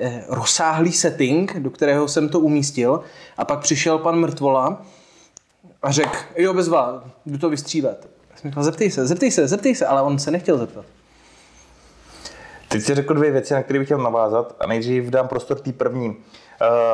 [0.00, 3.02] eh, rozsáhlý setting, do kterého jsem to umístil
[3.36, 4.82] a pak přišel pan Mrtvola
[5.82, 8.08] a řekl, jo, bezva, jdu to vystřílet.
[8.30, 10.84] Já jsem říkal, zeptej se, zeptej se, zeptej se, ale on se nechtěl zeptat.
[12.70, 15.72] Teď si řekl dvě věci, na které bych chtěl navázat a nejdřív dám prostor té
[15.72, 16.08] první.
[16.08, 16.16] Uh,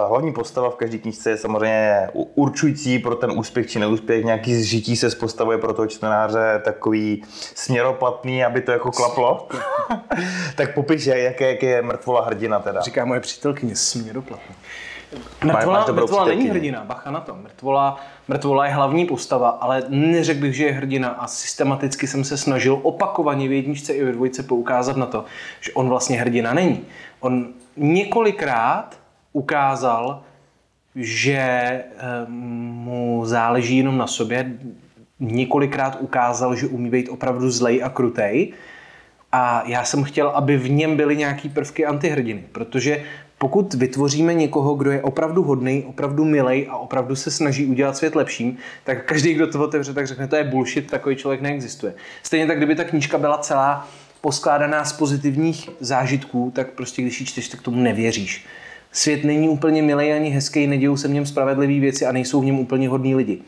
[0.09, 4.25] hlavní postava v každé knižce je samozřejmě určující pro ten úspěch či neúspěch.
[4.25, 9.49] Nějaký zžití se z postavuje pro toho čtenáře takový směroplatný, aby to jako klaplo.
[10.57, 12.81] tak popiš, jaké, jaké je mrtvola hrdina teda.
[12.81, 14.55] Říká moje přítelkyně, směroplatný.
[15.45, 17.35] Mrtvola, mrtvola není hrdina, bacha na to.
[17.35, 22.37] Mrtvola, mrtvola je hlavní postava, ale neřekl bych, že je hrdina a systematicky jsem se
[22.37, 25.25] snažil opakovaně v jedničce i ve dvojce poukázat na to,
[25.61, 26.81] že on vlastně hrdina není.
[27.21, 28.99] On několikrát
[29.33, 30.23] ukázal,
[30.95, 31.85] že eh,
[32.29, 34.53] mu záleží jenom na sobě,
[35.21, 38.53] několikrát ukázal, že umí být opravdu zlej a krutej.
[39.33, 43.05] A já jsem chtěl, aby v něm byly nějaký prvky antihrdiny, protože
[43.39, 48.15] pokud vytvoříme někoho, kdo je opravdu hodný, opravdu milej a opravdu se snaží udělat svět
[48.15, 51.95] lepším, tak každý, kdo to otevře, tak řekne, to je bullshit, takový člověk neexistuje.
[52.23, 53.89] Stejně tak, kdyby ta knížka byla celá
[54.21, 58.47] poskládaná z pozitivních zážitků, tak prostě když ji čteš, tak tomu nevěříš.
[58.93, 62.45] Svět není úplně milý ani hezký, nedějou se v něm spravedlivé věci a nejsou v
[62.45, 63.41] něm úplně hodní lidi.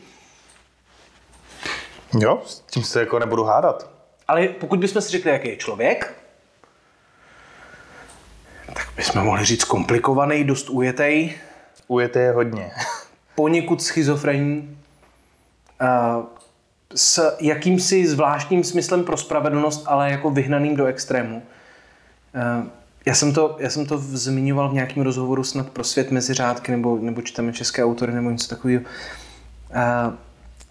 [2.19, 3.89] Jo, s tím se jako nebudu hádat.
[4.27, 6.18] Ale pokud bychom si řekli, jaký je člověk,
[8.73, 11.33] tak bychom mohli říct komplikovaný, dost ujetej.
[11.87, 12.71] Ujetej je hodně.
[13.35, 14.77] Poněkud schizofrenní.
[16.95, 21.43] S jakýmsi zvláštním smyslem pro spravedlnost, ale jako vyhnaným do extrému.
[23.05, 26.71] Já jsem to, já jsem to zmiňoval v nějakém rozhovoru snad pro svět mezi řádky,
[26.71, 28.81] nebo, nebo čteme české autory, nebo něco takového,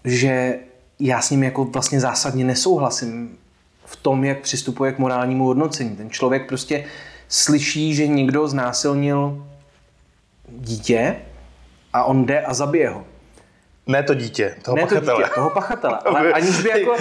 [0.05, 0.59] že
[0.99, 3.37] já s ním jako vlastně zásadně nesouhlasím
[3.85, 5.95] v tom, jak přistupuje k morálnímu hodnocení.
[5.95, 6.85] Ten člověk prostě
[7.29, 9.45] slyší, že někdo znásilnil
[10.49, 11.15] dítě
[11.93, 13.05] a on jde a zabije ho.
[13.87, 15.15] Ne to dítě, toho ne pachatele.
[15.15, 15.99] To dítě, toho pachatele.
[16.05, 16.95] Ale aniž by, jako,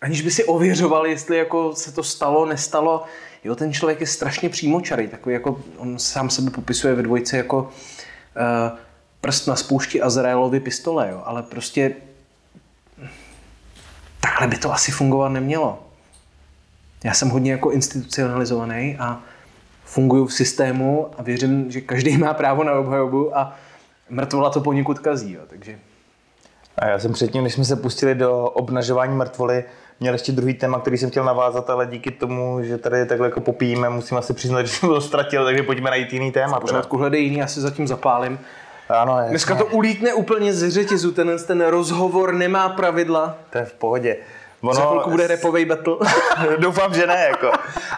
[0.00, 3.04] aniž by si ověřoval, jestli jako se to stalo, nestalo.
[3.44, 5.08] Jo, ten člověk je strašně přímočarý.
[5.08, 8.78] Takový jako, on sám sebe popisuje ve dvojce jako uh,
[9.20, 11.22] prst na spoušti Azraelovy pistole, jo.
[11.24, 11.92] ale prostě
[14.20, 15.86] takhle by to asi fungovat nemělo.
[17.04, 19.22] Já jsem hodně jako institucionalizovaný a
[19.86, 23.56] funguju v systému a věřím, že každý má právo na obhajobu a
[24.10, 25.32] mrtvola to poněkud kazí.
[25.32, 25.78] Jo, takže...
[26.78, 29.64] A já jsem předtím, než jsme se pustili do obnažování mrtvoly,
[30.00, 33.40] měl ještě druhý téma, který jsem chtěl navázat, ale díky tomu, že tady takhle jako
[33.40, 36.60] popijíme, musím asi přiznat, že jsem to ztratil, takže pojďme najít jiný téma.
[36.60, 38.38] Pořádku, hledej jiný, já si zatím zapálím.
[38.88, 39.30] Ano, jasně.
[39.30, 43.38] Dneska to ulítne úplně z řetězu, ten, ten rozhovor nemá pravidla.
[43.50, 44.16] To je v pohodě.
[44.66, 44.74] Ono...
[44.74, 45.96] Za chvilku bude repový battle.
[46.58, 47.50] Doufám, že ne, jako.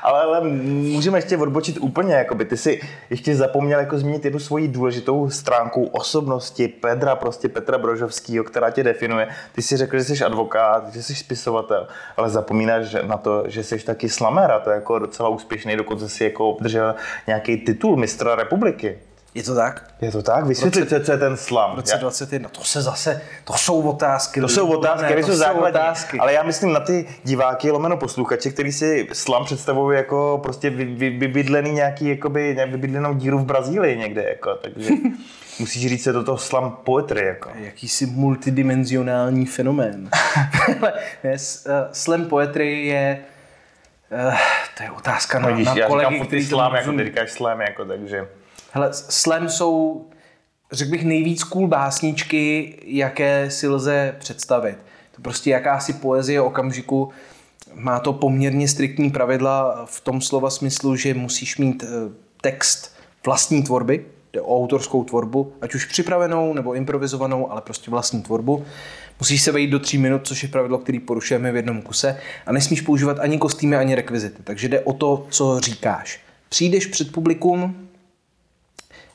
[0.02, 4.40] ale, ale můžeme ještě odbočit úplně, jako by ty si ještě zapomněl jako zmínit jednu
[4.40, 9.28] svoji důležitou stránku osobnosti Pedra, prostě Petra Brožovského, která tě definuje.
[9.52, 13.78] Ty si řekl, že jsi advokát, že jsi spisovatel, ale zapomínáš na to, že jsi
[13.78, 16.94] taky slamer a to je jako docela úspěšný, dokonce si jako obdržel
[17.26, 18.98] nějaký titul mistra republiky.
[19.34, 19.84] Je to tak?
[20.00, 20.46] Je to tak?
[20.46, 21.72] Vysvětlete, co je ten slam.
[21.72, 24.40] V roce 21, to se zase, to jsou otázky.
[24.40, 25.80] To jsou otázky, ne, to jsou základní.
[25.80, 26.18] Otázky.
[26.18, 30.84] Ale já myslím na ty diváky, lomeno posluchače, který si slam představují jako prostě vy,
[30.84, 34.90] vy, vybydlený nějaký, jakoby, vybydlenou díru v Brazílii někde, jako, takže
[35.58, 37.50] musíš říct se do toho slam poetry, jako.
[37.54, 40.10] Jakýsi multidimenzionální fenomén.
[41.24, 41.36] ne, uh,
[41.92, 43.18] slam poetry je
[44.28, 44.34] Uh,
[44.76, 48.26] to je otázka na, no, na kolegy, který slam, jako ty říkáš slam, jako, takže...
[48.72, 50.04] Hele, slam jsou,
[50.72, 54.78] řekl bych, nejvíc cool básničky, jaké si lze představit.
[55.16, 57.08] To prostě jakási poezie okamžiku,
[57.74, 63.62] má to poměrně striktní pravidla v tom slova smyslu, že musíš mít eh, text vlastní
[63.62, 68.64] tvorby, jde o autorskou tvorbu, ať už připravenou nebo improvizovanou, ale prostě vlastní tvorbu.
[69.20, 72.52] Musíš se vejít do tří minut, což je pravidlo, který porušujeme v jednom kuse a
[72.52, 74.42] nesmíš používat ani kostýmy, ani rekvizity.
[74.44, 76.20] Takže jde o to, co říkáš.
[76.48, 77.87] Přijdeš před publikum,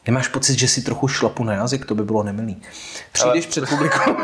[0.08, 1.86] Nemáš pocit, že si trochu šlapu na jazyk?
[1.86, 2.62] To by bylo nemilý.
[3.12, 3.50] Přijdeš Ale...
[3.50, 4.18] před publikum.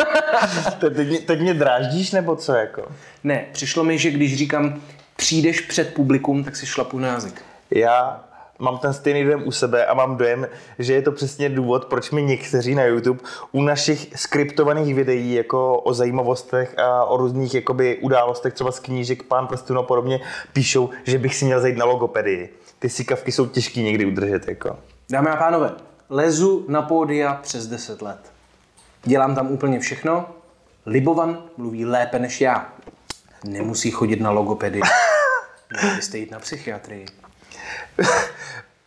[0.79, 2.53] teď, mě, teď mě dráždíš nebo co?
[2.53, 2.83] Jako?
[3.23, 4.81] Ne, přišlo mi, že když říkám
[5.15, 7.41] přijdeš před publikum, tak si šlapu na jazyk.
[7.71, 8.23] Já
[8.59, 10.47] mám ten stejný dojem u sebe a mám dojem,
[10.79, 13.19] že je to přesně důvod, proč mi někteří na YouTube
[13.51, 19.23] u našich skriptovaných videí jako o zajímavostech a o různých jakoby, událostech, třeba z knížek
[19.23, 20.19] Pán prstů a podobně,
[20.53, 22.53] píšou, že bych si měl zajít na logopedii.
[22.79, 24.47] Ty sikavky jsou těžký někdy udržet.
[24.47, 24.77] Jako.
[25.11, 25.75] Dámy a pánové,
[26.09, 28.31] lezu na pódia přes 10 let.
[29.03, 30.29] Dělám tam úplně všechno.
[30.85, 32.73] Libovan mluví lépe než já.
[33.43, 34.81] Nemusí chodit na logopedii.
[35.81, 37.05] Měli byste jít na psychiatrii.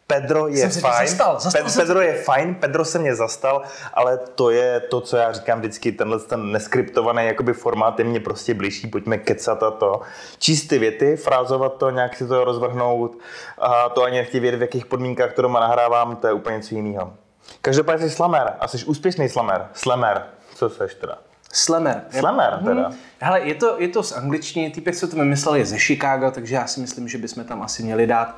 [0.06, 1.08] Pedro je Jsem fajn.
[1.08, 3.62] zastal, zastal Pe- jsem Pedro je fajn, Pedro se mě zastal,
[3.94, 8.20] ale to je to, co já říkám vždycky, tenhle ten neskriptovaný jakoby formát je mě
[8.20, 10.00] prostě blížší, pojďme kecat a to.
[10.38, 13.18] Číst ty věty, frázovat to, nějak si to rozvrhnout
[13.58, 16.74] a to ani nechtějí vědět, v jakých podmínkách to doma nahrávám, to je úplně něco
[16.74, 17.12] jiného.
[17.60, 19.66] Každopádně jsi slamer a jsi úspěšný slamer.
[19.72, 20.22] Slamer.
[20.54, 21.18] Co seš teda?
[21.52, 22.02] Slammer.
[22.10, 22.88] Slammer teda.
[22.88, 22.98] Hmm.
[23.20, 26.54] Hele, je to, je to z angličtiny, týpek, co to vymyslel, je ze Chicaga, takže
[26.54, 28.36] já si myslím, že bychom tam asi měli dát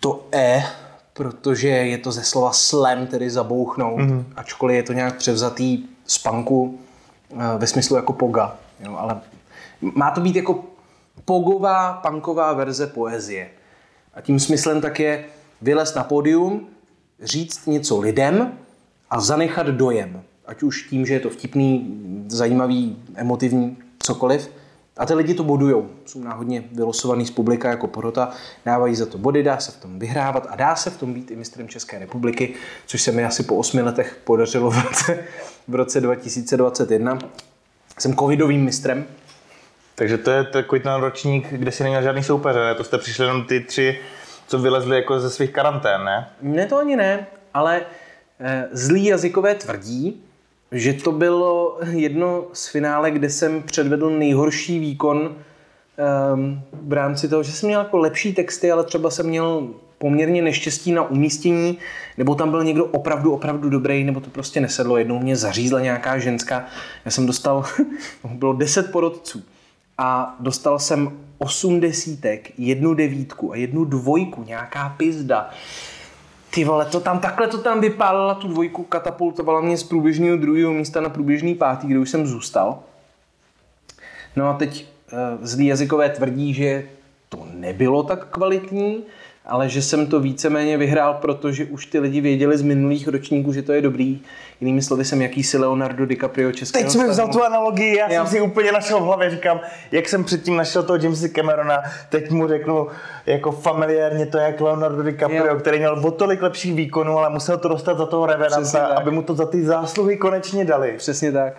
[0.00, 0.62] to E,
[1.12, 4.24] protože je to ze slova slam, tedy zabouchnout, mm-hmm.
[4.36, 6.78] ačkoliv je to nějak převzatý z punku
[7.32, 8.56] eh, ve smyslu jako poga.
[8.80, 9.20] Jo, ale
[9.80, 10.64] má to být jako
[11.24, 13.50] pogová, punková verze poezie.
[14.14, 15.24] A tím smyslem tak je
[15.62, 16.66] vylez na pódium,
[17.22, 18.52] říct něco lidem
[19.10, 20.22] a zanechat dojem.
[20.46, 24.50] Ať už tím, že je to vtipný, zajímavý, emotivní, cokoliv.
[25.00, 25.90] A ty lidi to bodujou.
[26.06, 28.30] Jsou náhodně vylosovaný z publika jako porota,
[28.64, 31.30] dávají za to body, dá se v tom vyhrávat a dá se v tom být
[31.30, 32.54] i mistrem České republiky,
[32.86, 35.24] což se mi asi po osmi letech podařilo v roce,
[35.68, 37.18] v roce 2021.
[37.98, 39.04] Jsem covidovým mistrem,
[39.94, 42.74] Takže to je takový ten ročník, kde si neměl žádný soupeře, ne?
[42.74, 43.98] To jste přišli jenom ty tři,
[44.46, 46.28] co vylezli jako ze svých karantén, ne?
[46.42, 47.82] Ne, to ani ne, ale
[48.40, 50.24] eh, zlí jazykové tvrdí,
[50.72, 55.36] že to bylo jedno z finále, kde jsem předvedl nejhorší výkon
[55.96, 60.42] ehm, v rámci toho, že jsem měl jako lepší texty, ale třeba jsem měl poměrně
[60.42, 61.78] neštěstí na umístění,
[62.18, 64.98] nebo tam byl někdo opravdu, opravdu dobrý, nebo to prostě nesedlo.
[64.98, 66.64] Jednou mě zařízla nějaká ženská,
[67.04, 67.64] já jsem dostal,
[68.24, 69.42] bylo 10 porodců
[69.98, 75.50] a dostal jsem 8 desítek, jednu devítku a jednu dvojku, nějaká pizda.
[76.50, 80.72] Ty vole, to tam, takhle to tam vypálila tu dvojku, katapultovala mě z průběžného druhého
[80.72, 82.78] místa na průběžný pátý, kde už jsem zůstal.
[84.36, 86.88] No a teď uh, zlý jazykové tvrdí, že
[87.28, 89.04] to nebylo tak kvalitní,
[89.46, 93.62] ale že jsem to víceméně vyhrál, protože už ty lidi věděli z minulých ročníků, že
[93.62, 94.20] to je dobrý.
[94.60, 98.32] Jinými slovy jsem jakýsi Leonardo DiCaprio českého Teď jsme vzal tu analogii, já, Já- jsem
[98.32, 99.60] si úplně našel v hlavě, říkám,
[99.92, 102.86] jak jsem předtím našel toho Jamesa Camerona, teď mu řeknu
[103.26, 105.56] jako familiárně to je jak Leonardo DiCaprio, Jo.
[105.56, 108.96] který měl o tolik lepších výkonů, ale musel to dostat za toho tak.
[108.96, 110.94] aby mu to za ty zásluhy konečně dali.
[110.98, 111.52] Přesně tak.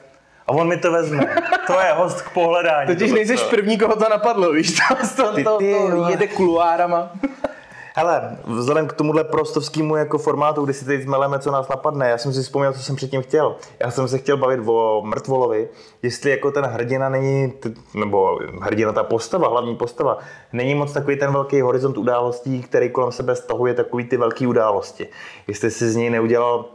[0.48, 1.36] A on mi to vezme.
[1.68, 2.88] To je host k pohledání.
[2.88, 3.50] Totiž nejseš to.
[3.50, 4.76] první, koho to napadlo, víš,
[5.16, 6.12] to, to, Ty- to, to vole.
[6.12, 7.12] jede kuluárama.
[7.96, 12.18] Hele, vzhledem k tomuhle prostovskému jako formátu, kdy si teď zmeleme, co nás napadne, já
[12.18, 13.56] jsem si vzpomněl, co jsem předtím chtěl.
[13.80, 15.70] Já jsem se chtěl bavit o mrtvolovi,
[16.04, 17.54] jestli jako ten hrdina není,
[17.94, 20.18] nebo hrdina, ta postava, hlavní postava,
[20.54, 25.08] není moc takový ten velký horizont událostí, který kolem sebe stahuje takový ty velké události.
[25.48, 26.66] Jestli si z něj neudělal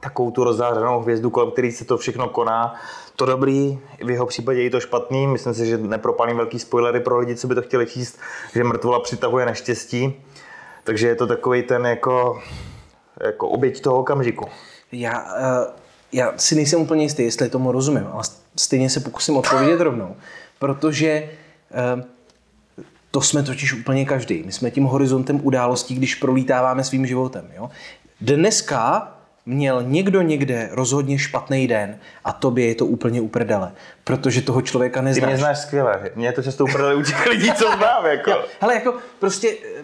[0.00, 2.74] takovou tu rozzářenou hvězdu, kolem který se to všechno koná.
[3.16, 5.26] To dobrý, v jeho případě i to špatný.
[5.26, 8.18] Myslím si, že nepropálím velký spoilery pro lidi, co by to chtěli číst,
[8.54, 10.22] že mrtvola přitahuje neštěstí.
[10.84, 12.42] Takže je to takový ten jako,
[13.24, 14.46] jako oběť toho okamžiku.
[14.92, 15.74] Já, uh,
[16.12, 18.22] já si nejsem úplně jistý, jestli tomu rozumím, ale
[18.56, 20.16] stejně se pokusím odpovědět rovnou.
[20.58, 21.30] Protože
[21.94, 22.02] uh,
[23.10, 24.42] to jsme totiž úplně každý.
[24.46, 27.48] My jsme tím horizontem událostí, když prolítáváme svým životem.
[27.56, 27.70] Jo?
[28.20, 29.12] Dneska
[29.46, 33.72] měl někdo někde rozhodně špatný den a tobě je to úplně uprdele,
[34.04, 35.28] protože toho člověka Ty neznáš.
[35.28, 36.10] mě znáš skvěle.
[36.14, 38.06] Mě to často uprdeli u těch lidí, co znám.
[38.06, 38.32] Jako.
[38.60, 39.82] Hele, jako prostě eh,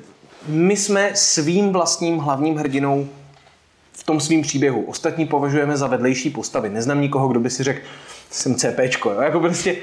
[0.48, 3.08] my jsme svým vlastním hlavním hrdinou
[3.92, 4.82] v tom svým příběhu.
[4.82, 6.68] Ostatní považujeme za vedlejší postavy.
[6.68, 7.80] Neznám nikoho, kdo by si řekl,
[8.30, 9.11] jsem CPčko.
[9.11, 9.20] Jo?
[9.20, 9.76] Jako prostě,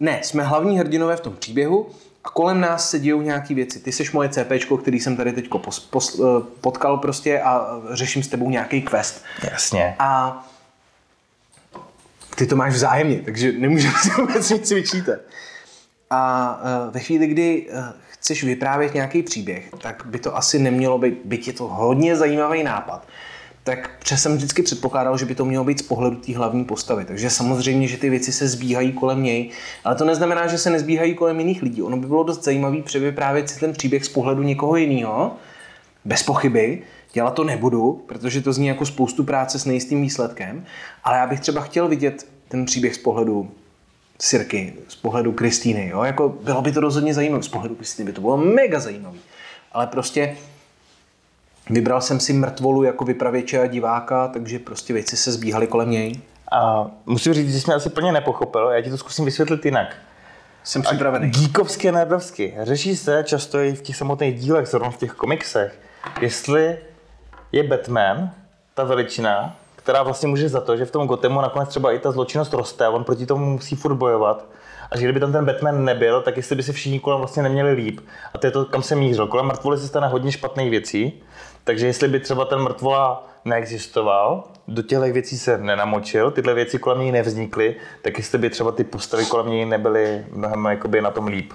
[0.00, 1.86] ne, jsme hlavní hrdinové v tom příběhu
[2.24, 3.80] a kolem nás se dějou nějaké věci.
[3.80, 8.22] Ty seš moje CPčko, který jsem tady teď pos, pos, eh, potkal prostě a řeším
[8.22, 9.24] s tebou nějaký quest.
[9.50, 9.96] Jasně.
[9.98, 10.42] A
[12.34, 15.18] ty to máš vzájemně, takže nemůžeme si vůbec nic vyčítat.
[16.10, 17.92] A eh, ve chvíli, kdy eh,
[18.26, 22.62] chceš vyprávět nějaký příběh, tak by to asi nemělo být, byť je to hodně zajímavý
[22.62, 23.08] nápad,
[23.62, 27.04] tak přes jsem vždycky předpokládal, že by to mělo být z pohledu té hlavní postavy.
[27.04, 29.50] Takže samozřejmě, že ty věci se zbíhají kolem něj,
[29.84, 31.82] ale to neznamená, že se nezbíhají kolem jiných lidí.
[31.82, 35.36] Ono by bylo dost zajímavé převyprávět si ten příběh z pohledu někoho jiného,
[36.04, 36.82] bez pochyby.
[37.12, 40.64] Dělat to nebudu, protože to zní jako spoustu práce s nejistým výsledkem,
[41.04, 43.50] ale já bych třeba chtěl vidět ten příběh z pohledu
[44.20, 45.88] Sirky, z pohledu Kristýny.
[45.88, 46.02] Jo?
[46.02, 49.18] Jako bylo by to rozhodně zajímavé, z pohledu Kristýny by to bylo mega zajímavé.
[49.72, 50.36] Ale prostě
[51.70, 56.20] vybral jsem si mrtvolu jako vypravěče a diváka, takže prostě věci se zbíhaly kolem něj.
[56.52, 59.96] A musím říct, že jsi mě asi plně nepochopil, já ti to zkusím vysvětlit jinak.
[60.64, 61.30] Jsem připravený.
[61.30, 62.54] Geekovsky a nerdovsky.
[62.62, 65.78] Řeší se často i v těch samotných dílech, zrovna v těch komiksech,
[66.20, 66.78] jestli
[67.52, 68.30] je Batman
[68.74, 72.10] ta veličina, která vlastně může za to, že v tom Gothemu nakonec třeba i ta
[72.10, 74.44] zločinnost roste a on proti tomu musí furt bojovat,
[74.90, 77.72] a že kdyby tam ten Batman nebyl, tak jestli by si všichni kolem vlastně neměli
[77.72, 78.00] líp.
[78.34, 79.26] A to je to, kam jsem mířil.
[79.26, 81.12] Kolem mrtvoly se stane hodně špatných věcí,
[81.64, 87.00] takže jestli by třeba ten mrtvola neexistoval, do těchto věcí se nenamočil, tyhle věci kolem
[87.00, 91.26] něj nevznikly, tak jestli by třeba ty postavy kolem něj nebyly mnohem jakoby na tom
[91.26, 91.52] líp.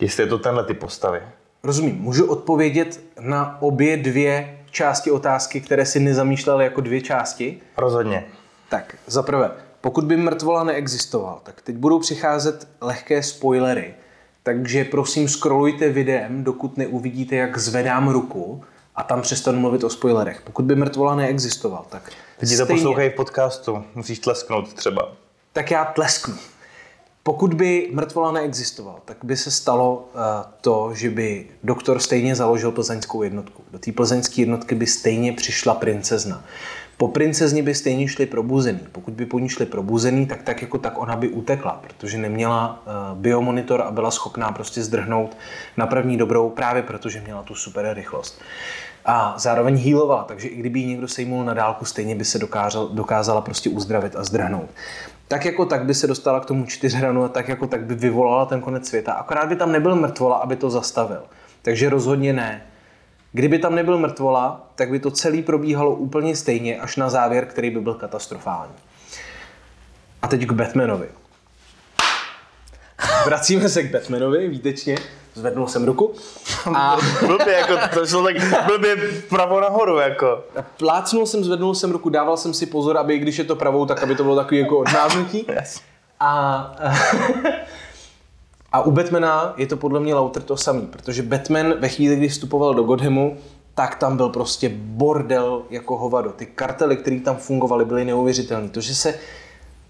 [0.00, 1.20] Jestli je to tenhle ty postavy.
[1.62, 1.96] Rozumím.
[1.96, 7.60] Můžu odpovědět na obě dvě části otázky, které si nezamýšlel jako dvě části?
[7.76, 8.26] Rozhodně.
[8.68, 9.50] Tak, za prvé,
[9.80, 13.94] pokud by mrtvola neexistoval, tak teď budou přicházet lehké spoilery.
[14.42, 18.64] Takže prosím, scrollujte videem, dokud neuvidíte, jak zvedám ruku
[18.94, 20.40] a tam přestanu mluvit o spoilerech.
[20.40, 22.10] Pokud by mrtvola neexistoval, tak
[22.42, 25.12] Lidi to poslouchají v podcastu, musíš tlesknout třeba.
[25.52, 26.34] Tak já tlesknu.
[27.26, 30.20] Pokud by mrtvola neexistoval, tak by se stalo uh,
[30.60, 33.62] to, že by doktor stejně založil plzeňskou jednotku.
[33.70, 36.44] Do té plzeňské jednotky by stejně přišla princezna.
[36.96, 38.80] Po princezně by stejně šli probuzený.
[38.92, 42.82] Pokud by po ní šli probuzený, tak tak jako tak ona by utekla, protože neměla
[42.86, 45.36] uh, biomonitor a byla schopná prostě zdrhnout
[45.76, 48.40] na první dobrou právě protože měla tu super rychlost.
[49.04, 52.88] A zároveň healovala, takže i kdyby ji někdo sejmul na dálku, stejně by se dokázal,
[52.88, 54.70] dokázala prostě uzdravit a zdrhnout.
[55.28, 58.46] Tak jako tak by se dostala k tomu čtyřhranu a tak jako tak by vyvolala
[58.46, 59.12] ten konec světa.
[59.12, 61.22] Akorát by tam nebyl mrtvola, aby to zastavil.
[61.62, 62.66] Takže rozhodně ne.
[63.32, 67.70] Kdyby tam nebyl mrtvola, tak by to celé probíhalo úplně stejně, až na závěr, který
[67.70, 68.74] by byl katastrofální.
[70.22, 71.08] A teď k Batmanovi.
[73.24, 74.96] Vracíme se k Batmanovi, výtečně.
[75.36, 76.14] Zvednul jsem ruku.
[76.74, 76.96] A...
[77.26, 78.96] blbě, jako, to šlo tak blbě
[79.28, 80.44] pravo nahoru, jako.
[80.76, 84.02] Plácnul jsem, zvednul jsem ruku, dával jsem si pozor, aby když je to pravou, tak
[84.02, 85.46] aby to bylo takový jako odnáznutí.
[85.48, 85.80] Yes.
[86.20, 86.76] A,
[88.72, 92.28] a u Batmana je to podle mě Lauter to samý, protože Batman ve chvíli, kdy
[92.28, 93.36] vstupoval do Gothamu,
[93.74, 96.32] tak tam byl prostě bordel jako hovado.
[96.32, 98.68] Ty kartely, které tam fungovaly, byly neuvěřitelné.
[98.68, 99.18] To, že se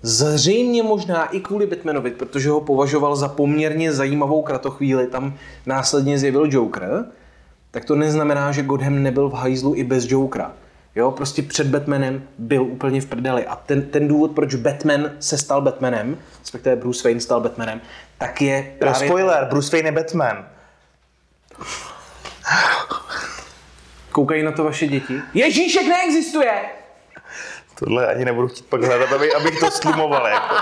[0.07, 5.35] Zřejmě možná i kvůli Batmanovi, protože ho považoval za poměrně zajímavou kratochvíli, tam
[5.67, 7.05] následně zjevil Joker,
[7.71, 10.53] tak to neznamená, že Gotham nebyl v hajzlu i bez Jokera.
[10.95, 13.47] Jo, prostě před Batmanem byl úplně v prdeli.
[13.47, 17.81] A ten, ten důvod, proč Batman se stal Batmanem, respektive Bruce Wayne stal Batmanem,
[18.19, 19.09] tak je právě...
[19.09, 20.47] Spoiler, Bruce Wayne je Batman.
[24.13, 25.21] Koukají na to vaše děti.
[25.35, 26.86] Ježíšek neexistuje!
[27.79, 30.27] Tohle ani nebudu chtít pak hledat, aby, abych to slumoval.
[30.27, 30.55] Jako.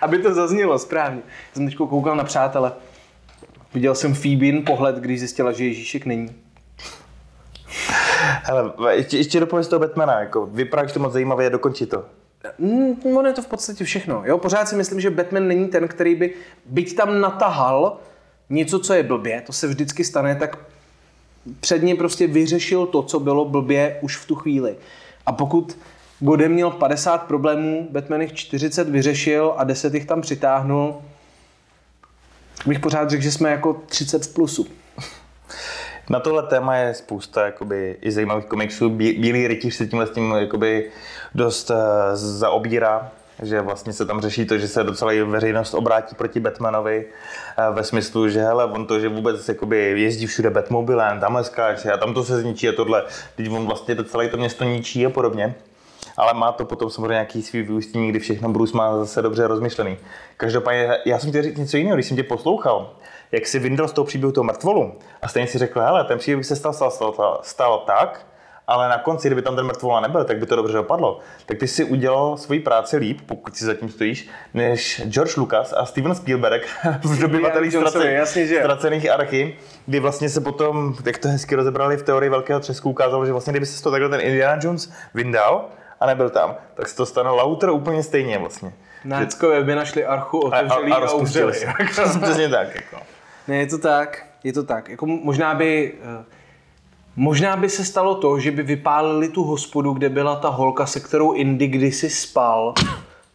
[0.00, 1.22] Aby to zaznělo správně.
[1.54, 2.72] Jsem teď koukal na přátele.
[3.74, 6.34] Viděl jsem Phoebin pohled, když zjistila, že Ježíšek není.
[8.42, 12.04] Hele, ještě, ještě dopověz toho Batmana, jako, vypadá to moc zajímavě, dokončí to.
[12.58, 14.22] Mm, ono je to v podstatě všechno.
[14.24, 14.38] Jo?
[14.38, 16.34] Pořád si myslím, že Batman není ten, který by,
[16.64, 17.96] byť tam natahal
[18.50, 20.58] něco, co je blbě, to se vždycky stane, tak
[21.60, 24.76] předně prostě vyřešil to, co bylo blbě už v tu chvíli.
[25.28, 25.78] A pokud
[26.20, 31.02] Godem měl 50 problémů, Batman jich 40 vyřešil a 10 jich tam přitáhnul,
[32.66, 34.66] bych pořád řekl, že jsme jako 30 v plusu.
[36.10, 38.90] Na tohle téma je spousta jakoby, i zajímavých komiksů.
[38.90, 40.90] Bílý rytíř se tímhle s tím jakoby,
[41.34, 41.76] dost uh,
[42.12, 43.10] zaobírá
[43.42, 47.74] že vlastně se tam řeší to, že se docela i veřejnost obrátí proti Batmanovi uh,
[47.74, 51.96] ve smyslu, že hele, on to, že vůbec jakoby, jezdí všude Batmobilem, tamhle skáče a
[51.96, 53.04] tam to se zničí a tohle,
[53.36, 55.54] teď on vlastně to celé to město ničí a podobně.
[56.16, 59.96] Ale má to potom samozřejmě nějaký svý vyústění, kdy všechno Bruce má zase dobře rozmyšlený.
[60.36, 62.94] Každopádně, já jsem chtěl říct něco jiného, když jsem tě poslouchal,
[63.32, 66.46] jak si vyndal z toho příběhu toho mrtvolu a stejně si řekl, hele, ten příběh
[66.46, 68.26] se stal, stal, stal, stal tak,
[68.68, 71.20] ale na konci, kdyby tam ten mrtvola nebyl, tak by to dobře dopadlo.
[71.46, 75.86] Tak ty si udělal svoji práci líp, pokud si zatím stojíš, než George Lucas a
[75.86, 76.66] Steven Spielberg
[77.02, 77.74] v dobivatelích
[78.60, 79.56] ztracených archy,
[79.86, 83.52] kdy vlastně se potom, jak to hezky rozebrali v teorii velkého třesku, ukázalo, že vlastně
[83.52, 85.64] kdyby se to takhle ten Indiana Jones vyndal
[86.00, 88.72] a nebyl tam, tak se to stane Lauter úplně stejně vlastně.
[89.04, 91.74] Náckové by našli archu, otevřeli a, a, a, a se.
[92.22, 92.74] Přesně tak.
[92.74, 92.96] Jako.
[93.48, 94.88] Ne, je to tak, je to tak.
[94.88, 96.24] Jako možná by, uh,
[97.18, 101.00] možná by se stalo to, že by vypálili tu hospodu, kde byla ta holka, se
[101.00, 102.74] kterou Indy kdysi spal.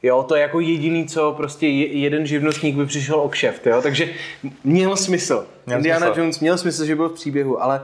[0.03, 4.09] Jo, to je jako jediný, co prostě jeden živnostník by přišel o kšeft, jo, takže
[4.63, 5.45] měl smysl.
[5.65, 6.19] Měl Indiana smysl.
[6.19, 7.81] Jones měl smysl, že byl v příběhu, ale,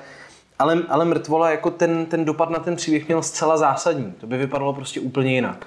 [0.59, 4.11] ale, ale mrtvola jako ten, ten dopad na ten příběh měl zcela zásadní.
[4.11, 5.65] To by vypadalo prostě úplně jinak.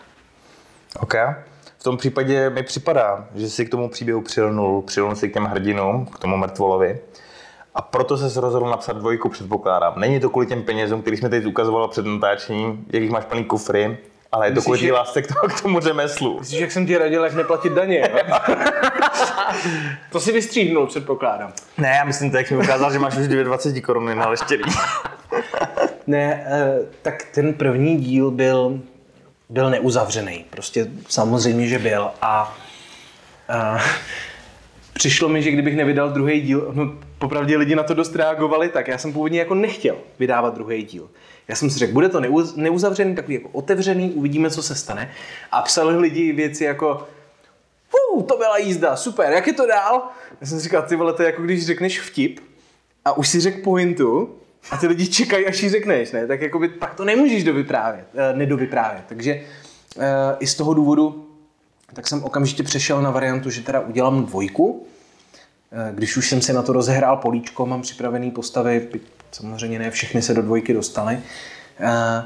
[1.01, 1.15] OK.
[1.79, 5.45] V tom případě mi připadá, že si k tomu příběhu přilnul, přilnul si k těm
[5.45, 6.99] hrdinům, k tomu mrtvolovi.
[7.75, 9.93] A proto se rozhodl napsat dvojku, předpokládám.
[9.97, 13.99] Není to kvůli těm penězům, který jsme teď ukazovali před natáčením, jakých máš plný kufry,
[14.33, 14.93] ale je to kvůli že...
[14.93, 16.39] lásce k tomu, k tomu řemeslu.
[16.39, 18.09] Myslíš, jak jsem ti radil, jak neplatit daně?
[20.13, 21.53] to si vystříhnul, předpokládám.
[21.79, 24.63] Ne, já myslím, tak mi ukázal, že máš už 20 koruny na leštěný.
[26.07, 28.81] ne, eh, tak ten první díl byl
[29.49, 30.45] byl neuzavřený.
[30.51, 32.11] Prostě samozřejmě, že byl.
[32.23, 32.57] A
[33.49, 33.79] A
[35.03, 38.89] přišlo mi, že kdybych nevydal druhý díl, no popravdě lidi na to dost reagovali, tak
[38.89, 41.11] já jsem původně jako nechtěl vydávat druhý díl.
[41.49, 45.11] Já jsem si řekl, bude to neuz, neuzavřený, takový jako otevřený, uvidíme, co se stane.
[45.53, 47.07] A psali lidi věci jako,
[48.15, 50.03] uh, to byla jízda, super, jak je to dál?
[50.41, 52.41] Já jsem si říkal, ty vole, to je jako když řekneš vtip
[53.05, 54.35] a už si řekl pointu
[54.71, 56.27] a ty lidi čekají, až ji řekneš, ne?
[56.27, 59.05] Tak jako by, pak to nemůžeš dovyprávět, eh, nedovyprávět.
[59.09, 59.33] Takže
[59.99, 61.32] eh, i z toho důvodu
[61.93, 64.87] tak jsem okamžitě přešel na variantu, že teda udělám dvojku,
[65.73, 68.89] eh, když už jsem si na to rozehrál políčko, mám připravený postavy,
[69.33, 71.21] samozřejmě ne všechny se do dvojky dostaly.
[71.81, 72.23] Eh,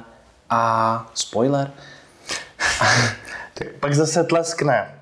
[0.50, 1.70] a spoiler.
[3.80, 4.94] Pak zase tleskne.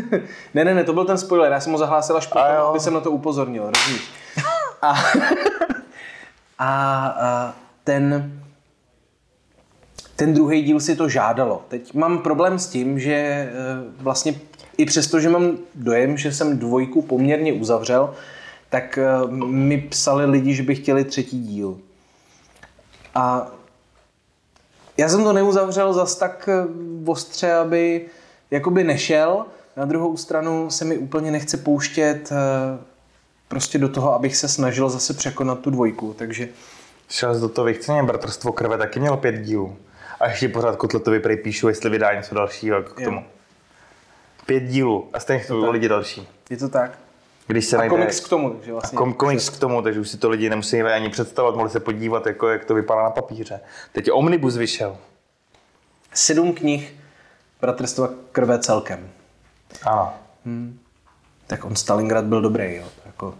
[0.54, 2.94] ne, ne, ne, to byl ten spoiler, já jsem ho zahlásil až potom, aby jsem
[2.94, 4.10] na to upozornil, rozumíš?
[4.82, 4.94] A,
[6.58, 7.54] a, a
[7.84, 8.32] ten,
[10.18, 11.62] ten druhý díl si to žádalo.
[11.68, 13.52] Teď mám problém s tím, že eh,
[13.98, 14.34] vlastně
[14.76, 18.14] i přesto, že mám dojem, že jsem dvojku poměrně uzavřel,
[18.70, 21.78] tak eh, mi psali lidi, že by chtěli třetí díl.
[23.14, 23.50] A
[24.96, 26.66] já jsem to neuzavřel zas tak eh,
[27.06, 28.06] ostře, aby
[28.50, 29.44] jakoby nešel.
[29.76, 32.32] Na druhou stranu se mi úplně nechce pouštět
[33.48, 36.48] prostě do toho, abych se snažil zase překonat tu dvojku, takže...
[37.08, 39.76] Šel do toho vychceně, Bratrstvo krve taky mělo pět dílů.
[40.20, 43.20] A ještě pořád Kotletovi prej píšu, jestli vydá něco dalšího k tomu.
[43.20, 43.26] Jo.
[44.46, 46.28] Pět dílů a stejně to lidi další.
[46.50, 46.98] Je to tak.
[47.46, 47.90] Když se a najde...
[47.90, 48.96] komiks k tomu, takže vlastně.
[48.96, 51.80] A kom, komiks k tomu, takže už si to lidi nemusí ani představovat, mohli se
[51.80, 53.60] podívat, jako, jak to vypadá na papíře.
[53.92, 54.96] Teď Omnibus vyšel.
[56.14, 56.94] Sedm knih
[57.60, 59.10] Bratrstva krve celkem.
[59.84, 60.14] Ano.
[60.44, 60.78] Hmm.
[61.46, 62.84] Tak on Stalingrad byl dobrý, jo.
[63.06, 63.34] Jako,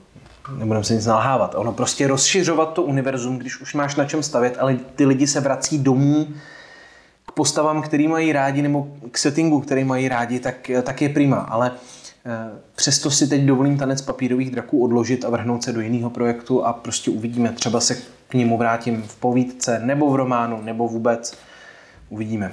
[0.53, 1.55] nebudeme se nic nalhávat.
[1.55, 5.41] Ono prostě rozšiřovat to univerzum, když už máš na čem stavět, ale ty lidi se
[5.41, 6.29] vrací domů
[7.39, 11.36] postavám, který mají rádi, nebo k settingu, který mají rádi, tak, tak je prima.
[11.36, 11.72] Ale
[12.26, 16.64] eh, přesto si teď dovolím tanec papírových draků odložit a vrhnout se do jiného projektu
[16.64, 17.53] a prostě uvidíme.
[17.53, 17.95] Třeba se
[18.28, 21.39] k němu vrátím v povídce, nebo v románu, nebo vůbec.
[22.09, 22.53] Uvidíme.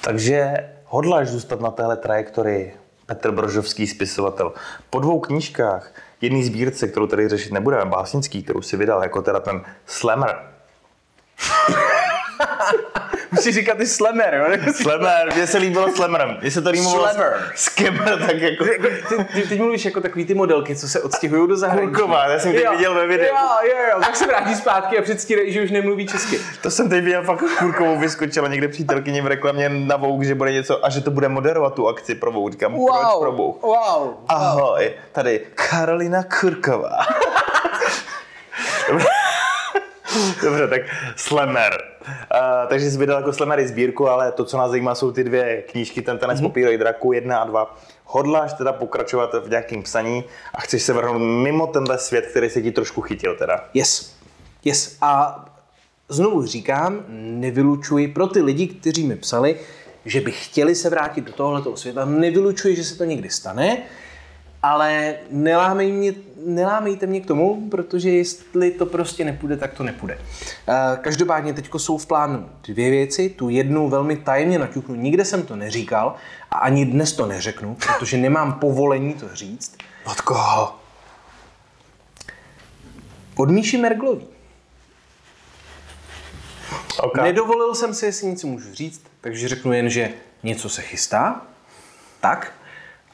[0.00, 0.54] Takže
[0.84, 2.74] hodláš zůstat na téhle trajektorii
[3.06, 4.52] Petr Brožovský, spisovatel.
[4.90, 9.40] Po dvou knížkách, jedný sbírce, kterou tady řešit nebudeme, básnický, kterou si vydal jako teda
[9.40, 10.49] ten slammer,
[13.40, 14.72] Musíš říkat i slemer, jo?
[14.72, 16.38] Slemer, mně se líbilo slemerem.
[16.40, 17.08] Mně se to líbilo
[17.54, 18.64] Skimmer, tak jako...
[18.64, 21.94] Ty, ty, ty, mluvíš jako takový ty modelky, co se odstěhují do zahraničí.
[21.94, 23.24] Kurková, já jsem tě viděl ve videu.
[23.24, 26.40] Jo, jo, jo, tak se vrátí zpátky a předstírají, že už nemluví česky.
[26.62, 30.52] To jsem teď viděl, fakt kurkovou vyskočila někde přítelkyně v reklamě na Vogue, že bude
[30.52, 32.52] něco a že to bude moderovat tu akci pro Vogue.
[32.52, 33.60] Říkám, wow, proč pro Vogue?
[33.62, 36.98] Wow, Ahoj, tady Karolina Kurková.
[40.42, 40.82] Dobře, tak
[41.16, 41.82] Slemer.
[42.06, 45.62] Uh, takže jsi vydal jako Slemery sbírku, ale to, co nás zajímá, jsou ty dvě
[45.62, 46.42] knížky, ten tanec mm-hmm.
[46.42, 47.76] popírový draku, jedna a dva.
[48.04, 52.62] Hodláš teda pokračovat v nějakém psaní a chceš se vrhnout mimo tenhle svět, který se
[52.62, 53.64] ti trošku chytil teda?
[53.74, 54.16] Yes.
[54.64, 54.96] Yes.
[55.00, 55.44] A
[56.08, 59.56] znovu říkám, nevylučuji pro ty lidi, kteří mi psali,
[60.04, 63.82] že by chtěli se vrátit do tohoto světa, nevylučuji, že se to někdy stane,
[64.62, 66.12] ale nelámej mě,
[66.46, 70.18] nelámejte mě k tomu, protože jestli to prostě nepůjde, tak to nepůjde.
[70.68, 73.28] Eh, každopádně teď jsou v plánu dvě věci.
[73.28, 76.14] Tu jednu velmi tajemně naťuknu, nikde jsem to neříkal
[76.50, 79.76] a ani dnes to neřeknu, protože nemám povolení to říct.
[80.04, 80.76] Od koho?
[83.36, 84.26] Od Míši Merglový.
[86.98, 87.24] Okay.
[87.24, 90.10] Nedovolil jsem si, jestli něco můžu říct, takže řeknu jen, že
[90.42, 91.42] něco se chystá.
[92.20, 92.52] Tak,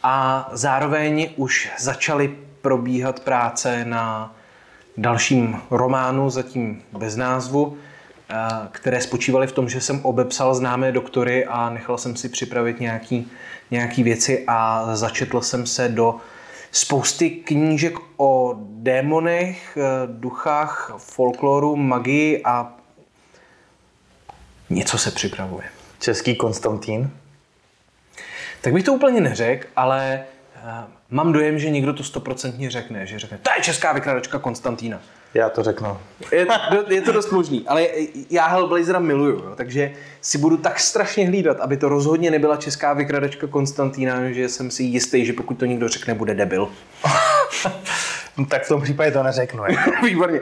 [0.09, 4.35] a zároveň už začaly probíhat práce na
[4.97, 7.77] dalším románu, zatím bez názvu,
[8.31, 8.35] eh,
[8.73, 13.31] které spočívaly v tom, že jsem obepsal známé doktory a nechal jsem si připravit nějaký,
[13.71, 16.17] nějaký věci a začetl jsem se do
[16.73, 22.73] spousty knížek o démonech, eh, duchách, folkloru, magii a
[24.71, 25.65] něco se připravuje.
[25.99, 27.11] Český Konstantín?
[28.61, 30.25] Tak bych to úplně neřekl, ale
[30.57, 30.71] uh,
[31.11, 35.01] mám dojem, že někdo to stoprocentně řekne, že řekne, to je česká vykladačka Konstantína.
[35.35, 35.99] Já to řeknu.
[36.33, 36.47] Je,
[36.89, 37.87] je to dost možný, ale
[38.31, 42.93] já Hellblazera miluju, jo, takže si budu tak strašně hlídat, aby to rozhodně nebyla česká
[42.93, 46.69] vykladačka Konstantína, že jsem si jistý, že pokud to někdo řekne, bude debil.
[48.37, 49.63] no, tak v tom případě to neřeknu.
[49.69, 49.91] Jako.
[50.07, 50.41] Výborně.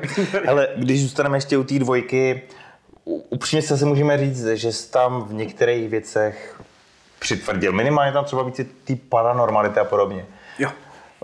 [0.49, 2.43] Ale když zůstaneme ještě u té dvojky,
[3.05, 6.61] upřímně se si můžeme říct, že tam v některých věcech
[7.25, 7.73] přitvrdil.
[7.73, 10.27] Minimálně tam třeba víc ty paranormality a podobně.
[10.59, 10.71] Jo.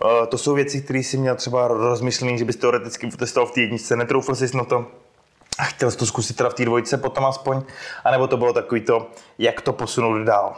[0.05, 3.61] Uh, to jsou věci, které si měl třeba rozmyšlený, že bys teoreticky testoval v té
[3.61, 4.87] jedničce, netroufl jsi na to
[5.59, 7.63] a chtěl jsi to zkusit teda v té dvojce potom aspoň,
[8.05, 10.57] anebo to bylo takový to, jak to posunout dál?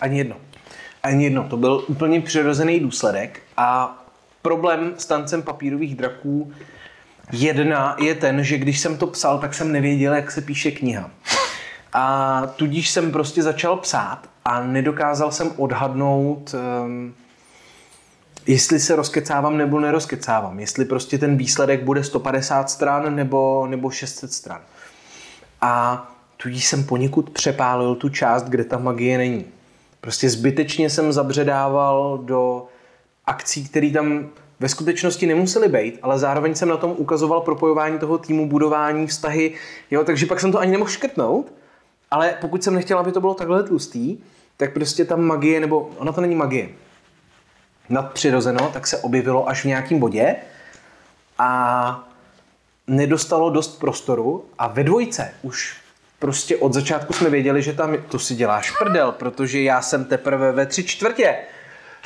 [0.00, 0.36] Ani jedno.
[1.02, 3.98] Ani jedno, to byl úplně přirozený důsledek a
[4.42, 6.52] problém s tancem papírových draků
[7.32, 11.10] jedna je ten, že když jsem to psal, tak jsem nevěděl, jak se píše kniha.
[11.92, 17.14] A tudíž jsem prostě začal psát a nedokázal jsem odhadnout, um,
[18.46, 20.60] jestli se rozkecávám nebo nerozkecávám.
[20.60, 24.60] Jestli prostě ten výsledek bude 150 stran nebo, nebo 600 stran.
[25.60, 29.44] A tudíž jsem poněkud přepálil tu část, kde ta magie není.
[30.00, 32.66] Prostě zbytečně jsem zabředával do
[33.26, 34.28] akcí, které tam
[34.60, 39.54] ve skutečnosti nemuseli být, ale zároveň jsem na tom ukazoval propojování toho týmu, budování, vztahy,
[39.90, 41.52] jo, takže pak jsem to ani nemohl škrtnout,
[42.10, 44.18] ale pokud jsem nechtěl, aby to bylo takhle tlustý,
[44.56, 46.68] tak prostě ta magie, nebo ona to není magie,
[47.88, 50.36] nadpřirozeno, tak se objevilo až v nějakém bodě
[51.38, 52.08] a
[52.86, 55.76] nedostalo dost prostoru a ve dvojce už
[56.18, 60.52] prostě od začátku jsme věděli, že tam to si děláš prdel, protože já jsem teprve
[60.52, 61.36] ve tři čtvrtě.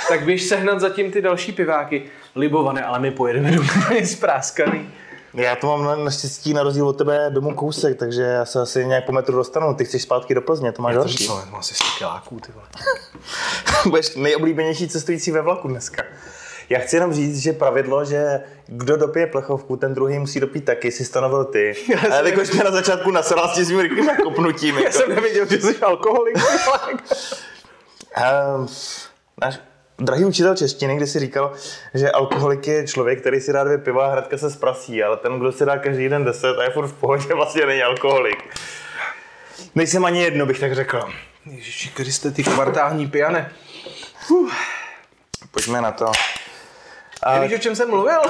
[0.08, 2.02] Tak běž sehnat zatím ty další piváky.
[2.36, 3.68] Libované, ale my pojedeme domů
[4.04, 4.90] spráskaný.
[5.34, 8.86] Já to mám na, naštěstí na rozdíl od tebe domů kousek, takže já se asi
[8.86, 9.74] nějak po metru dostanu.
[9.74, 11.26] Ty chceš zpátky do Plzně, to máš další.
[11.26, 12.66] To mám asi 100 kiláků, ty vole.
[13.90, 16.02] Budeš nejoblíbenější cestující ve vlaku dneska.
[16.68, 20.92] Já chci jenom říct, že pravidlo, že kdo dopije plechovku, ten druhý musí dopít taky,
[20.92, 21.74] si stanovil ty.
[21.88, 24.74] Já Ale jakož mě na začátku nasral s tím rychlým kopnutím.
[24.78, 24.98] Já jako.
[24.98, 26.36] jsem nevěděl, že jsi alkoholik.
[28.56, 28.68] Um,
[29.40, 29.58] náš
[29.98, 31.52] drahý učitel češtiny, kdy si říkal,
[31.94, 35.38] že alkoholik je člověk, který si dá dvě piva a hnedka se zprasí, ale ten,
[35.38, 38.38] kdo si dá každý den deset a je furt v pohodě, vlastně není alkoholik.
[39.74, 41.02] Nejsem ani jedno, bych tak řekl.
[41.46, 43.52] Ježiši Kriste, ty kvartální pijane.
[45.50, 46.12] Pojďme na to.
[47.24, 47.38] A...
[47.40, 48.20] Víš, o čem jsem mluvil?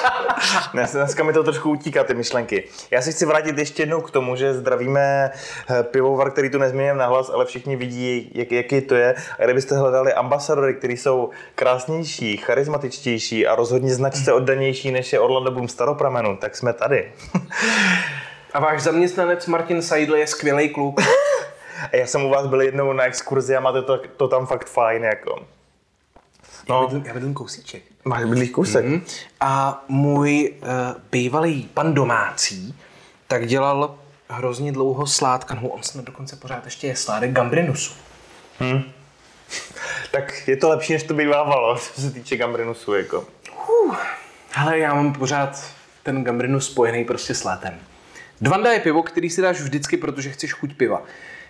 [0.72, 2.68] Dnes, dneska mi to trošku utíká, ty myšlenky.
[2.90, 5.30] Já si chci vrátit ještě jednou k tomu, že zdravíme
[5.70, 9.14] eh, pivovar, který tu nezměním nahlas, ale všichni vidí, jak, jaký to je.
[9.38, 15.50] A kdybyste hledali ambasadory, kteří jsou krásnější, charismatičtější a rozhodně značce oddanější, než je Orlando
[15.50, 17.12] Bloom Staropramenu, tak jsme tady.
[18.52, 21.00] a váš zaměstnanec Martin Seidl je skvělý kluk.
[21.92, 24.68] a já jsem u vás byl jednou na exkurzi a máte to, to tam fakt
[24.68, 25.04] fajn.
[25.04, 25.46] Jako.
[26.68, 26.88] No.
[27.04, 27.89] Já bydlím kousíček.
[28.04, 28.84] Máš bydlíš kousek.
[28.84, 29.02] Mm-hmm.
[29.40, 30.68] A můj uh,
[31.10, 32.74] bývalý pan domácí
[33.30, 33.98] tak dělal
[34.28, 37.92] hrozně dlouho sládka, no on snad dokonce pořád ještě je sládek gambrinusu.
[38.58, 38.82] Hmm.
[40.10, 42.94] Tak je to lepší, než to bývávalo, co se týče gambrinusu.
[42.94, 43.26] Jako.
[43.68, 43.96] Uh,
[44.54, 45.64] ale já mám pořád
[46.02, 47.78] ten gambrinus spojený prostě s létem.
[48.40, 51.02] Dvanda je pivo, který si dáš vždycky, protože chceš chuť piva.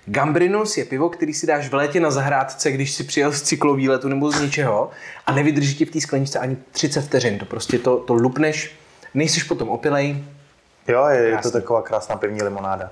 [0.07, 4.09] Gambrinus je pivo, který si dáš v létě na zahrádce, když si přijel z cyklovýletu
[4.09, 4.91] nebo z ničeho
[5.27, 7.39] a nevydrží ti v té skleničce ani 30 vteřin.
[7.39, 8.73] To prostě to, to lupneš,
[9.15, 10.25] nejsiš potom opilej,
[10.89, 12.91] Jo, je, je to taková krásná pivní limonáda.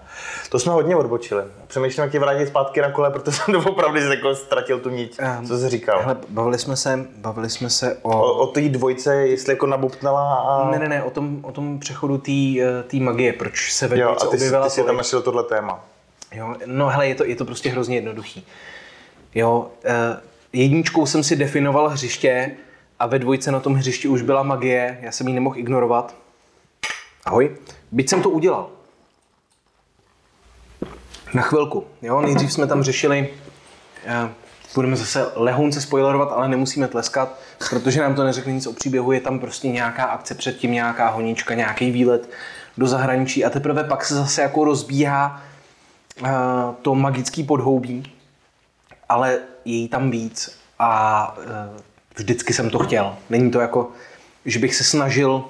[0.48, 1.42] To jsme hodně odbočili.
[1.66, 5.18] Přemýšlím, jak tě vrátit zpátky na kole, protože jsem to opravdu jako ztratil tu niť.
[5.38, 6.00] Um, co jsi říkal?
[6.00, 8.22] Hele, bavili jsme se, bavili jsme se o...
[8.22, 10.70] O, o té dvojce, jestli jako nabupnala a...
[10.70, 14.14] Ne, ne, ne, o tom, o tom přechodu té magie, proč se ve jo, a
[14.14, 15.84] ty, objevila ty jsi tam našel tohle téma.
[16.32, 18.46] Jo, no hele, je to, je to prostě hrozně jednoduchý.
[19.34, 20.20] Jo, eh,
[20.52, 22.50] jedničkou jsem si definoval hřiště
[22.98, 26.14] a ve dvojce na tom hřišti už byla magie, já jsem ji nemohl ignorovat.
[27.24, 27.56] Ahoj.
[27.92, 28.70] Byť jsem to udělal.
[31.34, 31.86] Na chvilku.
[32.02, 33.28] Jo, nejdřív jsme tam řešili,
[34.04, 34.28] eh,
[34.74, 39.20] budeme zase lehonce spoilerovat, ale nemusíme tleskat, protože nám to neřekne nic o příběhu, je
[39.20, 42.30] tam prostě nějaká akce předtím, nějaká honíčka, nějaký výlet
[42.78, 45.42] do zahraničí a teprve pak se zase jako rozbíhá
[46.82, 48.12] to magický podhoubí,
[49.08, 51.80] ale je jí tam víc a eh,
[52.16, 53.16] vždycky jsem to chtěl.
[53.30, 53.90] Není to jako,
[54.44, 55.44] že bych se snažil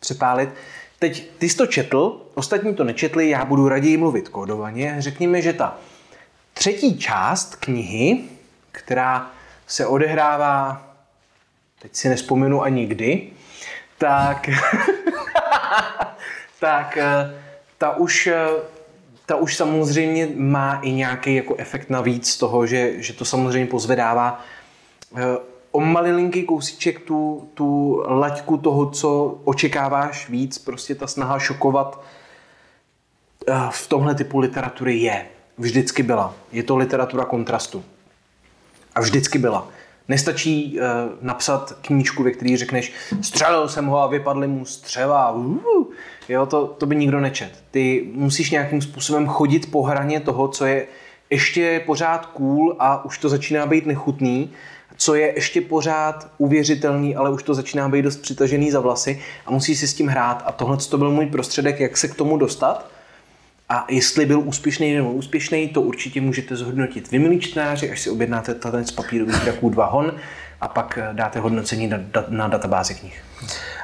[0.00, 0.50] přepálit.
[0.98, 4.96] Teď ty jsi to četl, ostatní to nečetli, já budu raději mluvit kódovaně.
[4.98, 5.76] Řekněme, že ta
[6.54, 8.24] třetí část knihy,
[8.72, 9.30] která
[9.66, 10.86] se odehrává,
[11.78, 13.30] teď si nespomenu ani kdy,
[13.98, 14.50] tak,
[16.60, 17.40] tak eh,
[17.78, 18.28] ta už
[19.26, 24.44] ta už samozřejmě má i nějaký jako efekt navíc toho, že, že to samozřejmě pozvedává
[25.16, 25.22] eh,
[25.70, 32.04] o malilinký kousíček tu, tu laťku toho, co očekáváš víc, prostě ta snaha šokovat
[33.48, 35.26] eh, v tomhle typu literatury je.
[35.58, 36.34] Vždycky byla.
[36.52, 37.84] Je to literatura kontrastu.
[38.94, 39.68] A vždycky byla.
[40.08, 40.86] Nestačí uh,
[41.20, 45.32] napsat knížku, ve které řekneš, střelil jsem ho a vypadly mu střeva.
[45.32, 45.56] Uh,
[46.28, 47.64] jo, to, to by nikdo nečet.
[47.70, 50.86] Ty musíš nějakým způsobem chodit po hraně toho, co je
[51.30, 54.50] ještě pořád cool a už to začíná být nechutný,
[54.96, 59.50] co je ještě pořád uvěřitelný, ale už to začíná být dost přitažený za vlasy a
[59.50, 60.42] musíš si s tím hrát.
[60.46, 62.93] A tohle to byl můj prostředek, jak se k tomu dostat.
[63.68, 68.10] A jestli byl úspěšný nebo úspěšný, to určitě můžete zhodnotit vy, milí čtenáři, až si
[68.10, 70.12] objednáte tanec papírových draků 2 hon
[70.60, 71.98] a pak eh, dáte hodnocení na,
[72.28, 73.22] na databázi knih.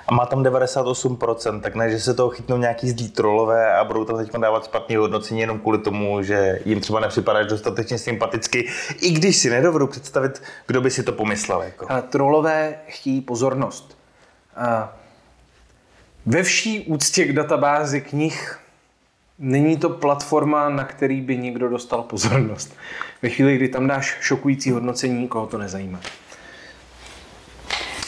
[0.09, 4.05] A má tam 98%, tak ne, že se toho chytnou nějaký zlí trolové a budou
[4.05, 8.68] tam teď dávat špatné hodnocení jenom kvůli tomu, že jim třeba nepřipadáš dostatečně sympaticky,
[9.01, 11.62] i když si nedovedu představit, kdo by si to pomyslel.
[11.62, 11.87] Jako.
[11.89, 13.99] Ale trolové chtějí pozornost.
[14.57, 14.97] A
[16.26, 18.59] ve vší úctě k databázi knih
[19.41, 22.76] není to platforma, na který by někdo dostal pozornost.
[23.22, 26.01] Ve chvíli, kdy tam dáš šokující hodnocení, koho to nezajímá.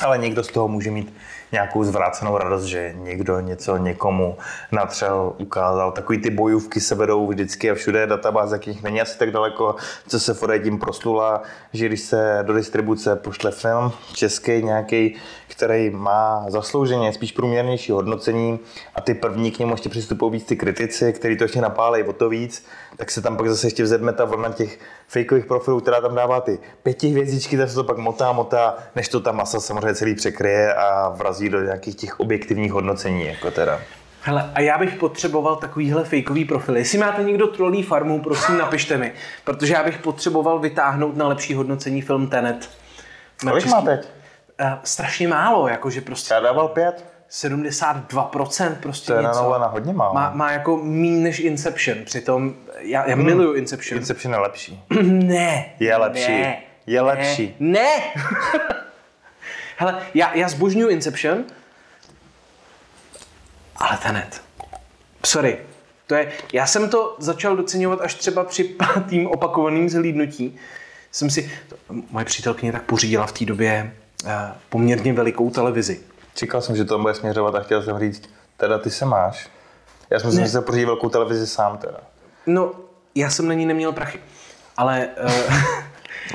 [0.00, 1.14] Ale někdo z toho může mít
[1.52, 4.36] nějakou zvrácenou radost, že někdo něco někomu
[4.72, 5.92] natřel, ukázal.
[5.92, 9.76] Takový ty bojůvky se vedou vždycky a všude databáze, jakých není asi tak daleko,
[10.08, 11.42] co se Fore tím proslula,
[11.72, 15.16] že když se do distribuce pošle film český nějaký,
[15.48, 18.58] který má zaslouženě spíš průměrnější hodnocení
[18.94, 22.12] a ty první k němu ještě přistupují víc ty kritici, který to ještě napálejí o
[22.12, 24.78] to víc, tak se tam pak zase ještě vzedme ta vlna těch
[25.08, 29.08] fakeových profilů, která tam dává ty pěti hvězdičky, tak se to pak motá, motá, než
[29.08, 33.80] to ta masa samozřejmě celý překryje a vrazí do nějakých těch objektivních hodnocení, jako teda.
[34.24, 36.76] Hele, a já bych potřeboval takovýhle fakeový profil.
[36.76, 39.12] Jestli máte někdo trolí farmu, prosím napište mi,
[39.44, 42.70] protože já bych potřeboval vytáhnout na lepší hodnocení film Tenet.
[43.40, 44.08] Kolik má teď?
[44.60, 46.34] Uh, strašně málo, jakože prostě...
[46.34, 47.12] Já dával pět.
[47.30, 49.58] 72% prostě to je něco.
[49.58, 50.14] na hodně málo.
[50.14, 53.24] Má, má jako méně než Inception, přitom já, já hmm.
[53.24, 53.98] miluju Inception.
[53.98, 54.82] Inception je lepší.
[55.12, 55.64] ne.
[55.80, 56.32] Je lepší.
[56.32, 57.56] Ne, je lepší.
[57.60, 57.80] Ne.
[57.80, 57.88] ne.
[59.82, 61.44] Hele, já, já zbožňuju Inception,
[63.76, 64.42] ale Tenet.
[65.26, 65.58] Sorry.
[66.06, 68.64] To je, já jsem to začal docenovat až třeba při
[68.94, 70.58] pátým opakovaným zhlídnutí.
[71.12, 71.76] Jsem si, to,
[72.10, 73.92] moje přítelkyně tak pořídila v té době
[74.24, 74.30] uh,
[74.68, 76.00] poměrně velikou televizi.
[76.34, 79.48] Čekal jsem, že to bude směřovat a chtěl jsem říct, teda ty se máš.
[80.10, 81.98] Já jsem si že pořídil velkou televizi sám teda.
[82.46, 82.72] No,
[83.14, 84.20] já jsem na ní neměl prachy.
[84.76, 85.08] Ale...
[85.24, 85.82] Uh,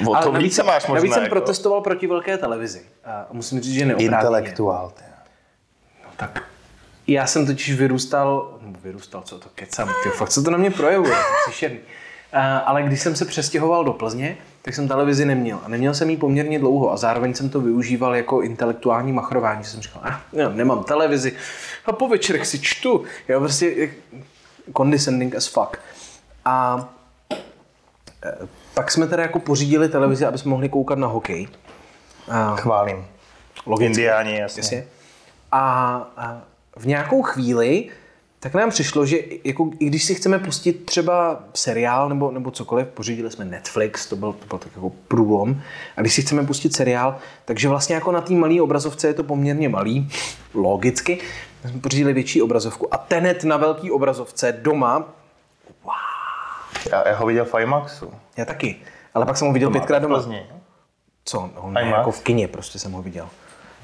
[0.07, 0.95] o to ale víc se máš možná.
[0.95, 1.35] Navíc jsem jako.
[1.35, 2.81] protestoval proti velké televizi.
[3.05, 4.15] A musím říct, že neoprávněně.
[4.15, 4.91] Intelektuál.
[4.95, 5.17] Teda.
[6.03, 6.43] No tak
[7.07, 10.71] já jsem totiž vyrůstal, nebo vyrůstal, co to kecám, ty, fakt co to na mě
[10.71, 11.79] projevuje, to příšerný.
[12.65, 15.59] Ale když jsem se přestěhoval do Plzně, tak jsem televizi neměl.
[15.63, 19.63] A neměl jsem ji poměrně dlouho a zároveň jsem to využíval jako intelektuální machrování.
[19.63, 21.35] Jsem říkal, ah, já nemám televizi
[21.85, 23.03] a po večerech si čtu.
[23.27, 23.89] Já prostě
[24.77, 25.77] condescending as fuck.
[26.45, 26.89] A
[28.77, 31.47] pak jsme teda jako pořídili televizi, aby jsme mohli koukat na hokej.
[32.29, 33.05] A, Chválím.
[33.65, 33.85] Logicky.
[33.85, 34.59] Indiáni, jasně.
[34.59, 34.87] jasně.
[35.51, 35.61] A,
[36.17, 36.41] a
[36.77, 37.89] v nějakou chvíli
[38.39, 42.87] tak nám přišlo, že jako, i když si chceme pustit třeba seriál nebo, nebo cokoliv,
[42.87, 45.61] pořídili jsme Netflix, to byl, to byl tak jako průlom,
[45.97, 49.23] a když si chceme pustit seriál, takže vlastně jako na té malé obrazovce je to
[49.23, 50.09] poměrně malý,
[50.53, 51.19] logicky,
[51.61, 52.93] tak jsme pořídili větší obrazovku.
[52.93, 54.97] A Tenet na velké obrazovce doma,
[55.83, 55.93] wow.
[56.91, 58.11] Já, já ho viděl v IMAXu.
[58.37, 58.75] Já taky,
[59.13, 60.15] ale pak jsem ho viděl pětkrát doma.
[60.15, 60.45] Plzni.
[61.25, 61.49] Co?
[61.55, 63.29] No, ne, jako v kině prostě jsem ho viděl.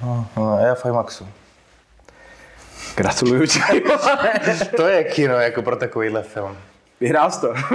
[0.04, 1.28] No, no já v IMAXu.
[2.96, 3.60] Gratuluju ti.
[4.76, 6.58] to je kino jako pro takovýhle film.
[7.00, 7.54] Vyhrál jsi to.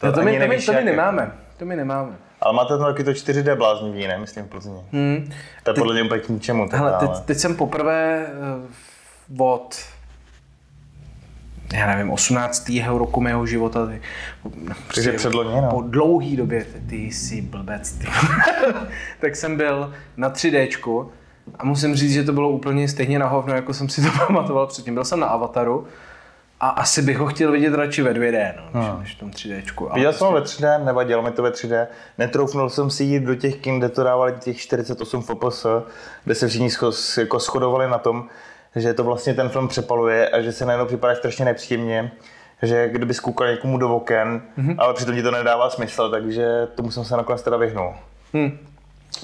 [0.00, 1.32] to, no to, my, to, my, to my nemáme.
[1.56, 2.16] To my nemáme.
[2.40, 4.18] Ale máte tam taky to 4D bláznivý, ne?
[4.18, 4.80] Myslím v Plzni.
[4.92, 5.32] Hmm.
[5.62, 6.68] To je podle mě úplně k ničemu.
[6.72, 8.26] Hele, teď, teď, jsem poprvé
[9.38, 9.76] uh, od
[11.72, 12.70] já nevím, 18.
[12.86, 13.86] roku mého života.
[13.86, 14.00] Ty,
[14.86, 15.70] prostě předloni, no.
[15.70, 18.06] Po dlouhý době, ty, jsi blbec, ty.
[19.20, 21.06] tak jsem byl na 3Dčku
[21.58, 24.66] a musím říct, že to bylo úplně stejně na hovno, jako jsem si to pamatoval
[24.66, 24.94] předtím.
[24.94, 25.86] Byl jsem na Avataru
[26.60, 29.00] a asi bych ho chtěl vidět radši ve 2D, no, než, hmm.
[29.00, 29.94] než v tom 3D.
[29.94, 30.66] Viděl jsem ho prostě...
[30.66, 31.86] ve 3D, nevadilo mi to ve 3D.
[32.18, 35.66] Netroufnul jsem si jít do těch kin, kde to dávali těch 48 fps,
[36.24, 38.28] kde se všichni scho- jako shodovali na tom,
[38.76, 42.12] že to vlastně ten film přepaluje a že se najednou připadá strašně nepříjemně
[42.62, 44.74] že kdyby skoukal někomu do oken, mm-hmm.
[44.78, 47.94] ale přitom ti to nedává smysl, takže tomu jsem se nakonec teda vyhnul.
[48.32, 48.58] Hmm.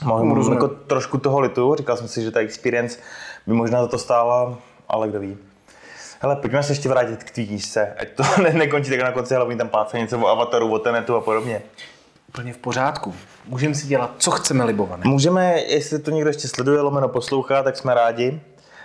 [0.05, 2.99] Mohl jako trošku toho litu, říkal jsem si, že ta experience
[3.47, 5.37] by možná za to stála, ale kdo ví.
[6.21, 9.35] Hele, pojďme se ještě vrátit k té knížce, ať to ne, nekončí tak na konci
[9.35, 11.63] hlavní tam pláce něco o avataru, o tenetu a podobně.
[12.29, 13.15] Úplně v pořádku.
[13.47, 15.03] Můžeme si dělat, co chceme libované.
[15.07, 18.41] Můžeme, jestli to někdo ještě sleduje, lomeno poslouchá, tak jsme rádi.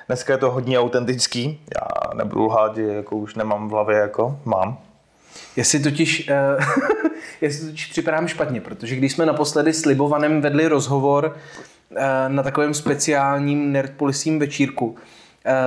[0.07, 1.59] Dneska je to hodně autentický.
[1.75, 4.77] Já nebudu lhát, že jako už nemám v hlavě, jako mám.
[5.55, 6.65] Já si totiž, uh,
[7.41, 11.35] já si totiž připadám špatně, protože když jsme naposledy s Libovanem vedli rozhovor
[11.89, 11.97] uh,
[12.27, 14.95] na takovém speciálním nerdpolisím večírku, uh,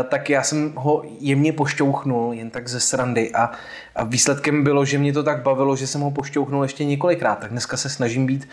[0.08, 3.50] tak já jsem ho jemně pošťouchnul, jen tak ze srandy a,
[3.96, 7.50] a výsledkem bylo, že mě to tak bavilo, že jsem ho pošťouchnul ještě několikrát, tak
[7.50, 8.48] dneska se snažím být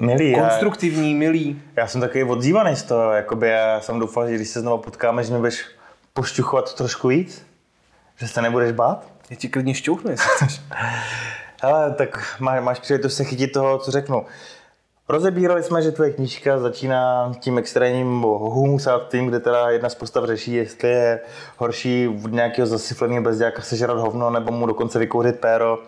[0.00, 1.62] Milý, konstruktivní, já, milý.
[1.76, 5.24] Já jsem takový oddívaný z toho, jakoby já jsem doufal, že když se znovu potkáme,
[5.24, 5.64] že mě budeš
[6.12, 7.46] pošťuchovat trošku víc,
[8.16, 9.06] že se nebudeš bát.
[9.30, 10.60] Já ti klidně šťouchnu, jestli chceš.
[11.62, 14.26] Ale tak má, máš příležitost se chytit toho, co řeknu.
[15.08, 20.54] Rozebírali jsme, že tvoje knížka začíná tím extrémním humusáctvím, kde teda jedna z postav řeší,
[20.54, 21.20] jestli je
[21.56, 25.78] horší od nějakého zasyfleného bezděláka sežrat hovno, nebo mu dokonce vykouřit péro.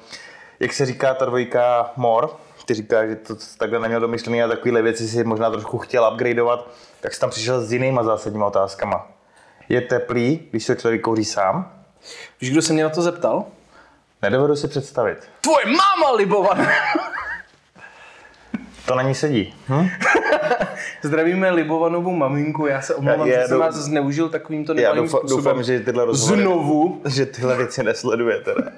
[0.61, 2.37] Jak se říká ta dvojka Mor,
[2.67, 6.69] ty říkáš, že to takhle neměl domyšlený a takovéhle věci si možná trošku chtěl upgradeovat,
[7.01, 9.07] tak jsi tam přišel s jinýma zásadníma otázkama.
[9.69, 11.73] Je teplý, když se člověk kouří sám?
[12.41, 13.45] Víš, kdo se mě na to zeptal?
[14.23, 15.19] Nedovedu si představit.
[15.41, 16.69] Tvoje máma, Libovan!
[18.87, 19.55] To na ní sedí.
[19.69, 19.89] Hm?
[21.07, 25.03] Zdravíme Libovanovu maminku, já se omlouvám, Já- já že jsem vás zneužil takovýmto Já nevalým
[25.05, 25.45] doufám, způsobem.
[25.45, 26.43] doufám, že tyhle rozhovory...
[26.43, 27.01] Znovu.
[27.09, 28.71] Že tyhle věci nesleduje teda.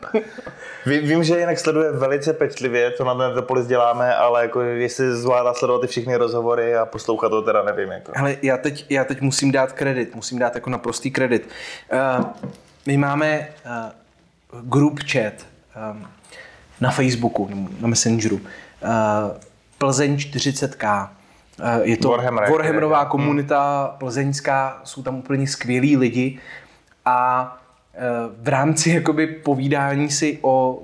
[0.86, 5.54] Ví- Vím, že jinak sleduje velice pečlivě, co na Metropolis děláme, ale jako jestli zvládá
[5.54, 7.88] sledovat ty všechny rozhovory a poslouchat to teda nevím.
[7.92, 8.12] Jako.
[8.16, 11.48] Ale já teď, já teď musím dát kredit, musím dát jako naprostý kredit.
[12.18, 12.24] Uh,
[12.86, 15.34] my máme uh, group chat
[15.92, 16.06] um,
[16.80, 17.50] na Facebooku,
[17.80, 18.36] na Messengeru.
[18.36, 18.40] Uh,
[19.78, 21.08] Plzeň 40K.
[21.60, 26.38] Uh, je to Warhammer, Warhammerová jak- komunita plzeňská, jsou tam úplně skvělí lidi
[27.04, 27.56] a
[27.94, 27.98] eh,
[28.42, 30.82] v rámci jakoby povídání si o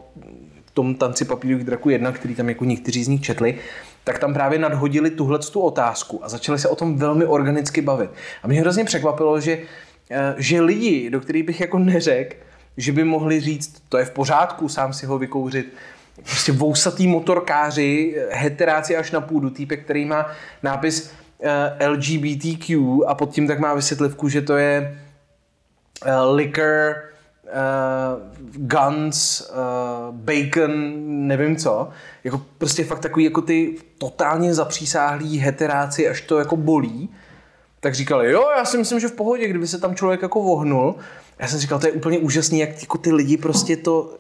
[0.74, 3.58] tom tanci papírových draků 1, který tam jako někteří z nich četli,
[4.04, 8.10] tak tam právě nadhodili tuhle tu otázku a začali se o tom velmi organicky bavit.
[8.42, 9.58] A mě hrozně překvapilo, že,
[10.10, 12.36] eh, že lidi, do kterých bych jako neřekl,
[12.76, 15.74] že by mohli říct, to je v pořádku, sám si ho vykouřit,
[16.22, 20.26] prostě vousatý motorkáři, eh, heteráci až na půdu, týpek, který má
[20.62, 24.98] nápis eh, LGBTQ a pod tím tak má vysvětlivku, že to je
[26.06, 26.94] uh, liquor,
[27.44, 28.22] uh,
[28.56, 29.50] guns,
[30.10, 30.72] bacon,
[31.26, 31.88] nevím co.
[32.24, 37.08] Jako prostě fakt takový jako ty totálně zapřísáhlí heteráci, až to jako bolí.
[37.80, 40.96] Tak říkali, jo, já si myslím, že v pohodě, kdyby se tam člověk jako vohnul.
[41.38, 44.16] Já jsem říkal, to je úplně úžasný, jak jako ty lidi prostě to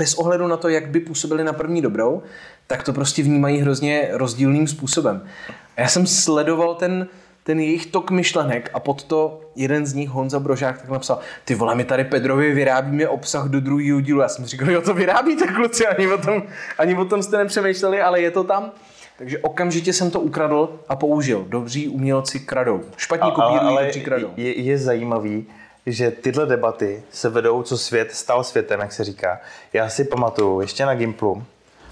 [0.00, 2.22] bez ohledu na to, jak by působili na první dobrou,
[2.66, 5.22] tak to prostě vnímají hrozně rozdílným způsobem.
[5.76, 7.06] A já jsem sledoval ten,
[7.44, 11.54] ten jejich tok myšlenek a pod to jeden z nich, Honza Brožák, tak napsal, ty
[11.54, 14.20] vole, my tady Pedrovi vyrábíme obsah do druhého dílu.
[14.20, 16.42] Já jsem říkal, jo, to vyrábíte, kluci, ani o tom,
[16.78, 18.72] ani o tom jste nepřemýšleli, ale je to tam.
[19.18, 21.44] Takže okamžitě jsem to ukradl a použil.
[21.48, 22.80] Dobří umělci kradou.
[22.96, 24.30] Špatní kopírují, dobří kradou.
[24.36, 25.46] je, je zajímavý,
[25.86, 29.40] že tyhle debaty se vedou, co svět stal světem, jak se říká.
[29.72, 31.44] Já si pamatuju, ještě na Gimplu,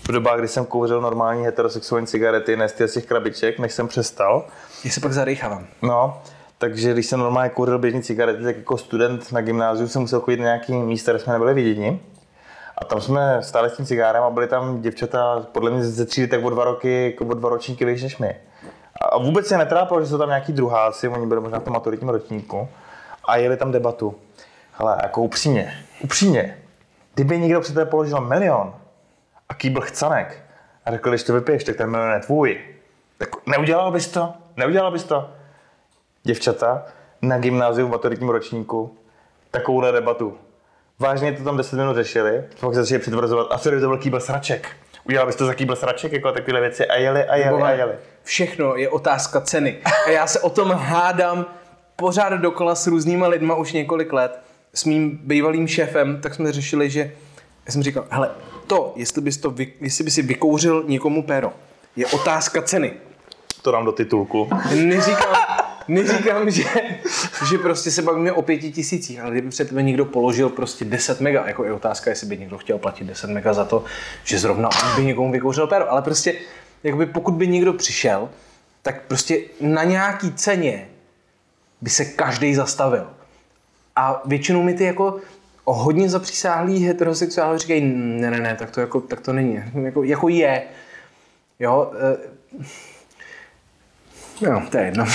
[0.08, 4.46] v dobách, kdy jsem kouřil normální heterosexuální cigarety, ne z těch- krabiček, než jsem přestal.
[4.84, 5.66] Já se pak zadechávám.
[5.82, 6.22] No,
[6.58, 10.36] takže když jsem normálně kouřil běžný cigarety, tak jako student na gymnáziu jsem musel chodit
[10.36, 12.00] na nějaký místa, kde jsme nebyli viděni.
[12.78, 16.26] A tam jsme stáli s tím cigárem a byly tam děvčata, podle mě ze třídy,
[16.28, 18.36] tak o dva roky, jako o dva ročníky víš než my.
[19.00, 22.08] A vůbec se netrápilo, že jsou tam nějaký druháci, oni byli možná v tom maturitním
[22.08, 22.68] ročníku
[23.28, 24.14] a jeli tam debatu.
[24.72, 26.58] Hele, jako upřímně, upřímně,
[27.14, 28.74] kdyby někdo před tebe položil milion
[29.48, 30.42] a kýbl chcanek
[30.84, 32.60] a řekl, když to vypiješ, tak ten milion je tvůj,
[33.18, 34.34] tak neudělal bys to?
[34.56, 35.30] Neudělal bys to?
[36.22, 36.86] Děvčata
[37.22, 38.96] na gymnáziu v maturitním ročníku
[39.50, 40.38] takovouhle debatu.
[40.98, 43.98] Vážně to tam 10 minut řešili, pak se začali přitvrzovat, a co kdyby to byl
[43.98, 44.68] kýbl sraček?
[45.04, 47.94] Udělal bys to za kýbl sraček, jako takovéhle věci a jeli a jeli a jeli.
[48.22, 49.78] Všechno je otázka ceny.
[50.06, 51.46] A já se o tom hádám
[52.00, 54.40] pořád dokola s různýma lidma už několik let.
[54.74, 57.12] S mým bývalým šéfem, tak jsme řešili, že
[57.66, 58.30] já jsem říkal, hele,
[58.66, 61.52] to, jestli bys, to vy, jestli by si vykouřil někomu péro,
[61.96, 62.92] je otázka ceny.
[63.62, 64.50] To dám do titulku.
[64.74, 65.36] Neříkám,
[65.88, 66.64] neříkám že,
[67.50, 71.20] že prostě se bavíme o pěti tisících, ale kdyby před tebe někdo položil prostě 10
[71.20, 73.84] mega, jako je otázka, jestli by někdo chtěl platit 10 mega za to,
[74.24, 76.34] že zrovna on by někomu vykouřil péro, ale prostě
[76.82, 78.28] jakoby pokud by někdo přišel,
[78.82, 80.88] tak prostě na nějaký ceně
[81.80, 83.10] by se každý zastavil.
[83.96, 85.16] A většinou mi ty jako
[85.64, 89.62] hodně zapřísáhlí heterosexuálové říkají, ne, ne, ne, tak to, jako, tak to není.
[89.74, 90.62] Jako, jako je.
[91.58, 92.38] Jo, eh,
[94.40, 95.04] No, to je jedno.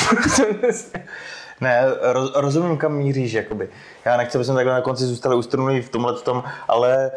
[1.62, 3.70] Ne, roz, rozumím, kam míříš, jakoby.
[4.06, 7.12] Já nechci, aby jsme takhle na konci zůstali ustrnulí v tomhle tom, ale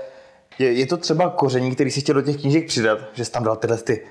[0.59, 3.45] je, je, to třeba koření, který si chtěl do těch knížek přidat, že jsi tam
[3.45, 4.07] dal tyhle ty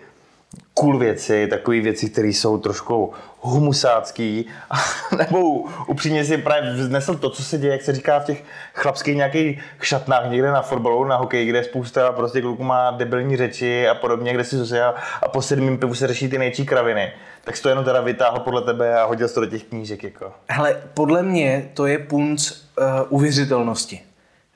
[0.74, 4.46] cool věci, takové věci, které jsou trošku humusácký,
[5.18, 5.40] nebo
[5.88, 8.44] upřímně si právě vznesl to, co se děje, jak se říká v těch
[8.74, 13.88] chlapských nějakých šatnách někde na fotbalu, na hokeji, kde spousta prostě kluků má debilní řeči
[13.88, 17.14] a podobně, kde si zase a po sedmým pivu se řeší ty nejčí kraviny.
[17.44, 20.04] Tak jsi to jenom teda vytáhl podle tebe a hodil jsi to do těch knížek.
[20.04, 20.34] Jako.
[20.50, 24.02] Hele, podle mě to je punc uh, uvěřitelnosti.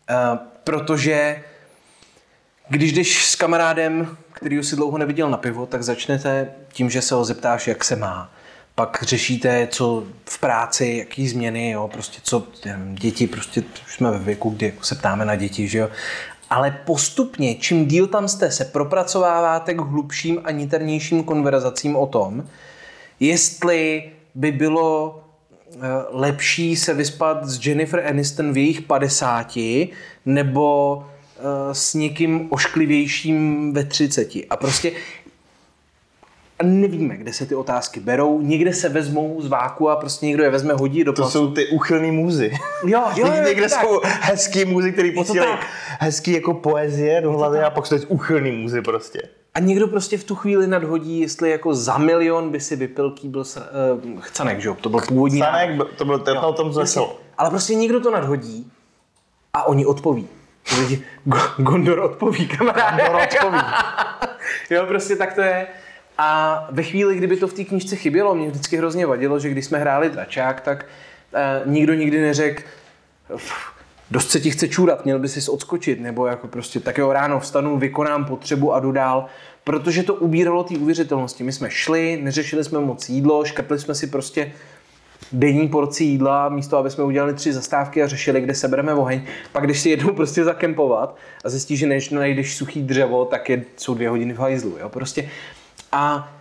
[0.10, 1.44] Uh, protože
[2.70, 7.16] když jdeš s kamarádem, který si dlouho neviděl na pivo, tak začnete tím, že se
[7.16, 8.32] ho zeptáš, jak se má.
[8.76, 12.48] pak řešíte, co v práci, jaký změny, jo, prostě co,
[12.94, 15.90] děti, prostě už jsme ve věku, kdy se ptáme na děti, že jo.
[16.50, 22.48] Ale postupně, čím díl tam jste, se propracováváte k hlubším a niternějším konverzacím o tom,
[23.20, 25.24] jestli by bylo
[25.72, 25.78] eh,
[26.10, 29.58] lepší se vyspat s Jennifer Aniston v jejich 50
[30.26, 31.06] nebo
[31.72, 34.30] s někým ošklivějším ve 30.
[34.50, 34.92] A prostě
[36.60, 38.42] a nevíme, kde se ty otázky berou.
[38.42, 41.32] Někde se vezmou z váku a prostě někdo je vezme, hodí do To pasu.
[41.32, 42.52] jsou ty úchylný můzy.
[42.86, 43.82] Jo, jo, jo, Někde tak.
[43.82, 45.52] jsou hezký můzy, který to posílají
[46.00, 49.22] hezký jako poezie do hlavy a pak jsou teď úchylný můzy prostě.
[49.54, 53.40] A někdo prostě v tu chvíli nadhodí, jestli jako za milion by si vypil kýbl
[53.40, 54.78] uh, chcanek, že jo?
[54.82, 55.38] To byl původní.
[55.40, 57.16] Stanek, to byl ten o tom začal.
[57.38, 58.72] Ale prostě někdo to nadhodí
[59.54, 60.28] a oni odpoví.
[61.58, 63.04] Gondor odpoví, kamaráde.
[63.04, 63.60] Gondor odpoví.
[64.70, 65.68] jo, prostě tak to je.
[66.18, 69.66] A ve chvíli, kdyby to v té knížce chybělo, mě vždycky hrozně vadilo, že když
[69.66, 70.86] jsme hráli dračák, tak
[71.66, 72.64] uh, nikdo nikdy neřekl,
[73.34, 73.54] "Uf,
[74.12, 77.40] dost se ti chce čůrat, měl by si odskočit, nebo jako prostě tak jo, ráno
[77.40, 79.26] vstanu, vykonám potřebu a jdu dál,
[79.64, 81.44] protože to ubíralo té uvěřitelnosti.
[81.44, 84.52] My jsme šli, neřešili jsme moc jídlo, škrtli jsme si prostě
[85.32, 89.22] denní porci jídla, místo aby jsme udělali tři zastávky a řešili, kde sebereme oheň.
[89.52, 93.64] Pak když si jednou prostě zakempovat a zjistíš, že než najdeš suchý dřevo, tak je,
[93.78, 94.78] jsou dvě hodiny v hajzlu.
[94.80, 94.90] Jo?
[94.90, 95.30] Prostě.
[95.92, 96.32] A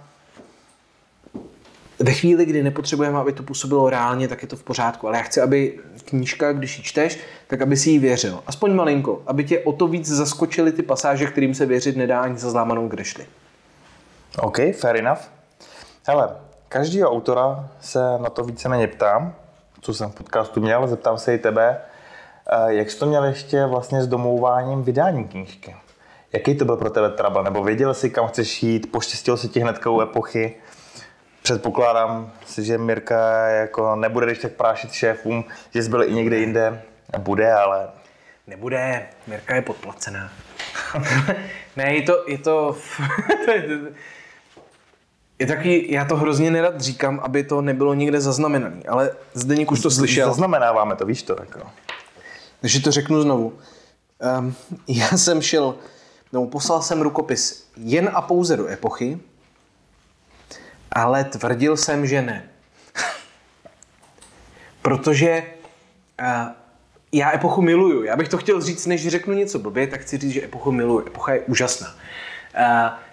[1.98, 5.08] ve chvíli, kdy nepotřebujeme, aby to působilo reálně, tak je to v pořádku.
[5.08, 8.42] Ale já chci, aby knížka, když ji čteš, tak aby si ji věřil.
[8.46, 9.22] Aspoň malinko.
[9.26, 12.88] Aby tě o to víc zaskočily ty pasáže, kterým se věřit nedá ani za zlámanou
[12.88, 13.26] grešli.
[14.38, 15.20] OK, fair enough.
[16.06, 16.36] Hele,
[16.68, 19.34] každýho autora se na to víceméně ptám,
[19.80, 21.80] co jsem v podcastu měl, zeptám se i tebe,
[22.50, 25.76] eh, jak jsi to měl ještě vlastně s domlouváním vydání knížky?
[26.32, 27.42] Jaký to byl pro tebe trouble?
[27.42, 28.92] Nebo věděl jsi, kam chceš jít?
[28.92, 30.54] Poštěstilo se ti hnedka u epochy?
[31.42, 35.44] Předpokládám si, že Mirka jako nebude když tak prášit šéfům,
[35.74, 36.82] že jsi byl i někde jinde.
[37.18, 37.88] Bude, ale
[38.48, 40.32] Nebude, Mirka je podplacená.
[41.76, 42.76] ne, je to, je to,
[45.38, 49.80] je taky, já to hrozně nerad říkám, aby to nebylo někde zaznamenaný, ale Zdeněk už
[49.80, 51.36] to slyšel, zaznamenáváme to, víš to.
[51.40, 51.60] Jako.
[52.60, 53.58] takže to řeknu znovu.
[54.38, 54.54] Um,
[54.88, 55.74] já jsem šel,
[56.32, 59.18] no, poslal jsem rukopis jen a pouze do epochy,
[60.92, 62.48] ale tvrdil jsem, že ne.
[64.82, 65.42] Protože
[66.20, 66.52] uh,
[67.12, 68.02] já epochu miluju.
[68.02, 71.06] Já bych to chtěl říct, než řeknu něco blbě, tak chci říct, že epochu miluju.
[71.06, 71.88] Epocha je úžasná.
[71.88, 73.07] Uh,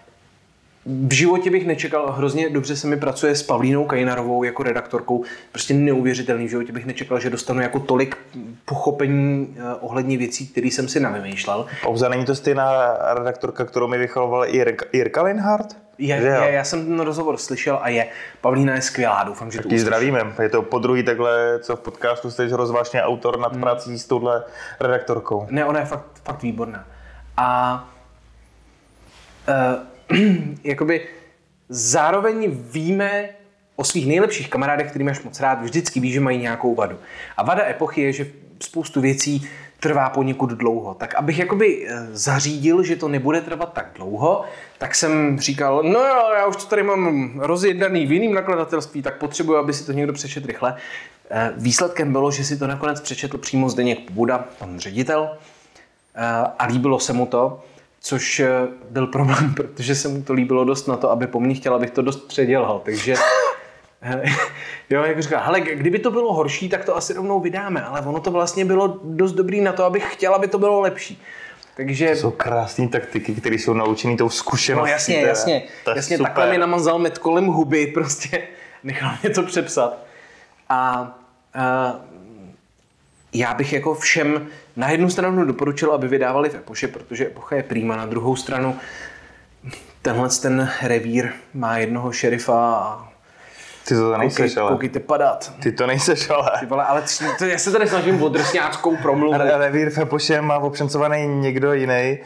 [0.85, 5.73] v životě bych nečekal, hrozně dobře se mi pracuje s Pavlínou Kajnarovou jako redaktorkou, prostě
[5.73, 6.45] neuvěřitelný.
[6.45, 8.17] V životě bych nečekal, že dostanu jako tolik
[8.65, 11.65] pochopení uh, ohledně věcí, které jsem si navymýšlel.
[11.83, 15.77] Pouze není to stejná redaktorka, kterou mi vychovala Jirka, Jirka Linhardt?
[15.97, 18.07] Je, je, já jsem ten rozhovor slyšel a je.
[18.41, 19.81] Pavlína je skvělá, doufám, že to Ti uslyší.
[19.81, 20.33] zdravíme.
[20.41, 24.43] Je to po druhý takhle, co v podcastu jste rozvážně autor nad prací s touhle
[24.79, 25.47] redaktorkou.
[25.49, 26.85] Ne, ona je fakt, fakt výborná.
[27.37, 27.89] A
[29.47, 29.94] uh,
[30.63, 31.07] jakoby
[31.69, 33.29] zároveň víme
[33.75, 36.97] o svých nejlepších kamarádech, který máš moc rád, vždycky víš, že mají nějakou vadu.
[37.37, 38.27] A vada epochy je, že
[38.59, 39.47] spoustu věcí
[39.79, 40.93] trvá poněkud dlouho.
[40.93, 44.43] Tak abych jakoby eh, zařídil, že to nebude trvat tak dlouho,
[44.77, 49.17] tak jsem říkal, no jo, já už to tady mám rozjednaný v jiném nakladatelství, tak
[49.17, 50.75] potřebuji, aby si to někdo přečet rychle.
[51.29, 55.37] Eh, Výsledkem bylo, že si to nakonec přečetl přímo Zdeněk Buda, pan ředitel,
[56.15, 57.63] Eh, a líbilo se mu to,
[58.05, 58.49] což eh,
[58.89, 61.89] byl problém, protože se mu to líbilo dost na to, aby po mně chtěl, abych
[61.91, 62.81] to dost předělal.
[62.85, 63.15] Takže
[64.89, 68.19] jo, jak říkal, hele, kdyby to bylo horší, tak to asi rovnou vydáme, ale ono
[68.19, 71.21] to vlastně bylo dost dobrý na to, abych chtěl, aby to bylo lepší.
[71.77, 74.87] Takže, Jsou krásné taktiky, které jsou naučený tou zkušeností.
[74.89, 75.27] no jasně, teda.
[75.27, 76.31] jasně, To jasně, super.
[76.31, 78.47] takhle mi namazal med kolem huby, prostě
[78.83, 79.97] nechal mě to přepsat.
[80.69, 81.11] A,
[81.53, 81.95] a
[83.37, 87.63] já bych jako všem na jednu stranu doporučil, aby vydávali v Epoše, protože Epocha je
[87.63, 88.75] prýma, na druhou stranu
[90.01, 93.07] tenhle ten revír má jednoho šerifa a
[93.87, 94.71] Ty to nejseš, koukej, ale.
[94.71, 95.53] koukejte padat.
[95.63, 96.51] Ty to nejseš, ale.
[96.59, 99.37] Ty vole, ale tři- to, já se tady snažím o drsňáckou promluvu.
[99.37, 102.17] Re- Revír v Epoše má obšencovaný někdo jiný, eh,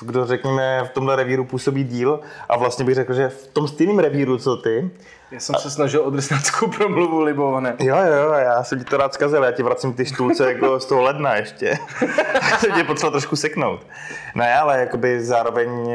[0.00, 3.98] kdo řekněme v tomhle revíru působí díl a vlastně bych řekl, že v tom stejném
[3.98, 4.90] revíru, co ty,
[5.30, 7.76] Já jsem se snažil o drsňáckou promluvu, libované.
[7.80, 10.86] Jo, jo, já jsem ti to rád zkazil, já ti vracím ty štůlce jako z
[10.86, 11.78] toho ledna ještě.
[12.50, 13.86] Já jsem tě potřeboval trošku seknout.
[14.34, 15.90] Ne, ale jakoby zároveň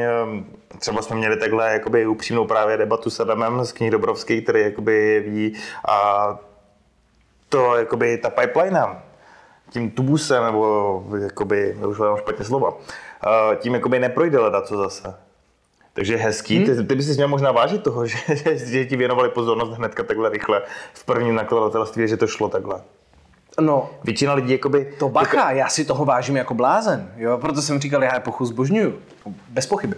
[0.78, 5.24] třeba jsme měli takhle jakoby upřímnou právě debatu s Adamem z knih Dobrovský, který jakoby
[5.26, 5.56] ví
[5.88, 6.28] a
[7.48, 8.86] to jakoby ta pipeline
[9.70, 12.72] tím tubusem, nebo jakoby, už hledám špatně slova,
[13.26, 15.14] eh, tím jakoby neprojde leda co zase.
[15.94, 16.56] Takže hezký.
[16.56, 16.66] Hmm.
[16.66, 18.16] Ty, ty bys si měl možná vážit toho, že,
[18.54, 20.62] že ti věnovali pozornost hnedka takhle rychle
[20.94, 22.80] v prvním nakladatelství, že to šlo takhle.
[23.60, 24.94] No, Většina lidí jakoby...
[24.98, 28.98] to bacha, já si toho vážím jako blázen, jo, proto jsem říkal, já epochu zbožňuju,
[29.48, 29.96] bez pochyby.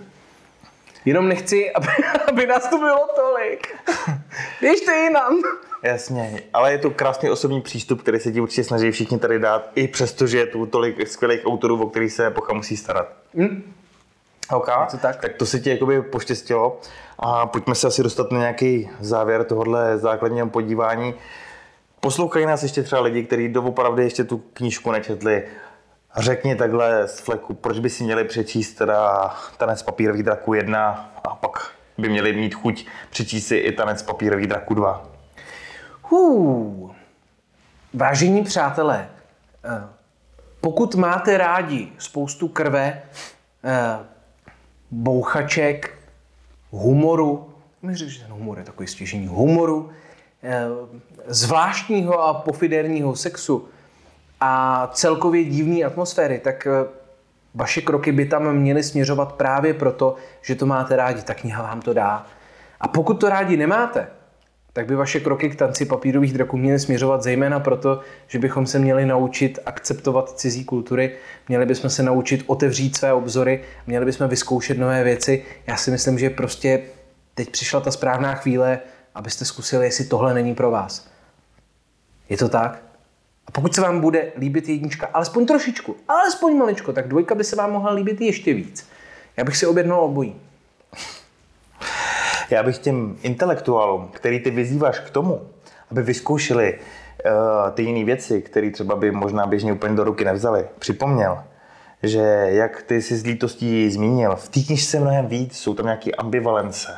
[1.04, 1.88] Jenom nechci, aby,
[2.28, 3.74] aby nás tu bylo tolik.
[4.60, 5.32] Běžte jinam.
[5.82, 9.70] Jasně, ale je to krásný osobní přístup, který se ti určitě snaží všichni tady dát,
[9.74, 13.08] i přesto, že je tu tolik skvělých autorů, o kterých se epocha musí starat.
[13.34, 13.72] Hm?
[14.50, 14.66] OK,
[15.00, 15.16] tak.
[15.16, 16.80] tak to se ti jakoby poštěstilo
[17.18, 21.14] a pojďme se asi dostat na nějaký závěr tohohle základního podívání.
[22.00, 25.44] Poslouchají nás ještě třeba lidi, kteří doopravdy ještě tu knížku nečetli.
[26.16, 31.34] Řekni takhle z fleku, proč by si měli přečíst teda Tanec papírových draků 1 a
[31.34, 35.06] pak by měli mít chuť přečíst si i Tanec papírových draků 2.
[36.02, 36.94] Hů.
[37.94, 39.08] Vážení přátelé,
[39.64, 39.88] eh,
[40.60, 43.02] pokud máte rádi spoustu krve,
[43.64, 44.15] eh,
[44.96, 45.98] bouchaček,
[46.70, 47.48] humoru,
[47.82, 49.90] myslím, že ten humor je takový stěžení, humoru,
[50.42, 50.66] eh,
[51.26, 53.68] zvláštního a pofiderního sexu
[54.40, 56.88] a celkově divné atmosféry, tak eh,
[57.54, 61.22] vaše kroky by tam měly směřovat právě proto, že to máte rádi.
[61.22, 62.26] Ta kniha vám to dá.
[62.80, 64.08] A pokud to rádi nemáte,
[64.76, 68.78] tak by vaše kroky k tanci papírových draků měly směřovat zejména proto, že bychom se
[68.78, 71.16] měli naučit akceptovat cizí kultury,
[71.48, 75.44] měli bychom se naučit otevřít své obzory, měli bychom vyzkoušet nové věci.
[75.66, 76.82] Já si myslím, že prostě
[77.34, 78.78] teď přišla ta správná chvíle,
[79.14, 81.08] abyste zkusili, jestli tohle není pro vás.
[82.28, 82.82] Je to tak?
[83.46, 87.56] A pokud se vám bude líbit jednička, alespoň trošičku, alespoň maličko, tak dvojka by se
[87.56, 88.88] vám mohla líbit ještě víc.
[89.36, 90.45] Já bych si objednal obojí.
[92.50, 95.40] Já bych těm intelektuálům, který ty vyzýváš k tomu,
[95.90, 100.66] aby vyzkoušeli uh, ty jiné věci, které třeba by možná běžně úplně do ruky nevzali,
[100.78, 101.38] připomněl,
[102.02, 106.10] že jak ty si s lítostí zmínil, v té knižce mnohem víc, jsou tam nějaké
[106.12, 106.94] ambivalence,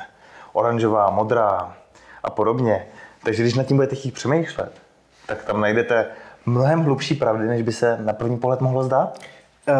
[0.53, 1.77] oranžová, modrá
[2.23, 2.87] a podobně.
[3.25, 4.73] Takže když nad tím budete chtít přemýšlet,
[5.27, 6.07] tak tam najdete
[6.47, 9.19] mnohem hlubší pravdy, než by se na první pohled mohlo zdát.
[9.69, 9.75] Uh,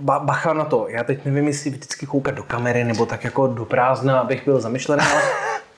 [0.00, 3.46] ba- bacha na to, já teď nevím, jestli vždycky koukat do kamery nebo tak jako
[3.46, 5.22] do prázdna, abych byl zamyšlený, ale,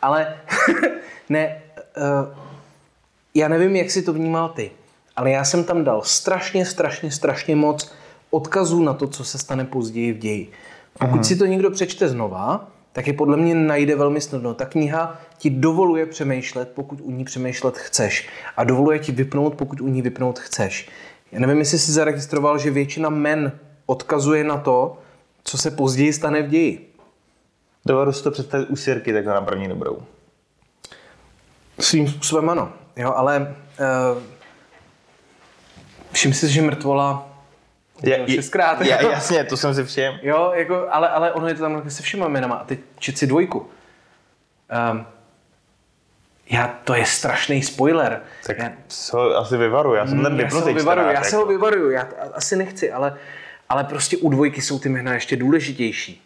[0.02, 0.34] ale
[1.28, 1.56] ne,
[1.96, 2.36] uh,
[3.34, 4.70] já nevím, jak si to vnímal ty,
[5.16, 7.92] ale já jsem tam dal strašně, strašně, strašně moc
[8.30, 10.50] odkazů na to, co se stane později v ději.
[10.98, 11.24] Pokud Mhm.
[11.24, 14.54] si to někdo přečte znova, tak je podle mě najde velmi snadno.
[14.54, 18.28] Ta kniha ti dovoluje přemýšlet, pokud u ní přemýšlet chceš.
[18.56, 20.88] A dovoluje ti vypnout, pokud u ní vypnout chceš.
[21.32, 23.52] Já nevím, jestli jsi zaregistroval, že většina men
[23.86, 24.98] odkazuje na to,
[25.44, 26.94] co se později stane v ději.
[27.86, 30.02] Dovedu si to představit u sirky takhle na první dobrou.
[31.80, 32.72] Svým způsobem ano.
[32.96, 33.54] Jo, ale
[34.14, 34.22] uh,
[36.12, 37.28] všim si, že mrtvola
[38.02, 38.80] Ja, šestkrát.
[38.80, 40.18] ja, jasně, to jsem si všiml.
[40.22, 42.54] Jo, jako, ale, ale ono je to tam se všema jménama.
[42.56, 43.58] A teď čet si dvojku.
[44.92, 45.06] Um,
[46.50, 48.20] já, to je strašný spoiler.
[48.46, 51.06] Tak já, se ho asi vyvaru, já jsem ten Mm, já se ho vypnutý vyvaruju,
[51.08, 51.44] já se jako.
[51.44, 53.16] ho vyvaruju, já t- asi nechci, ale,
[53.72, 56.22] ale prostě u dvojky jsou ty jména ještě důležitější.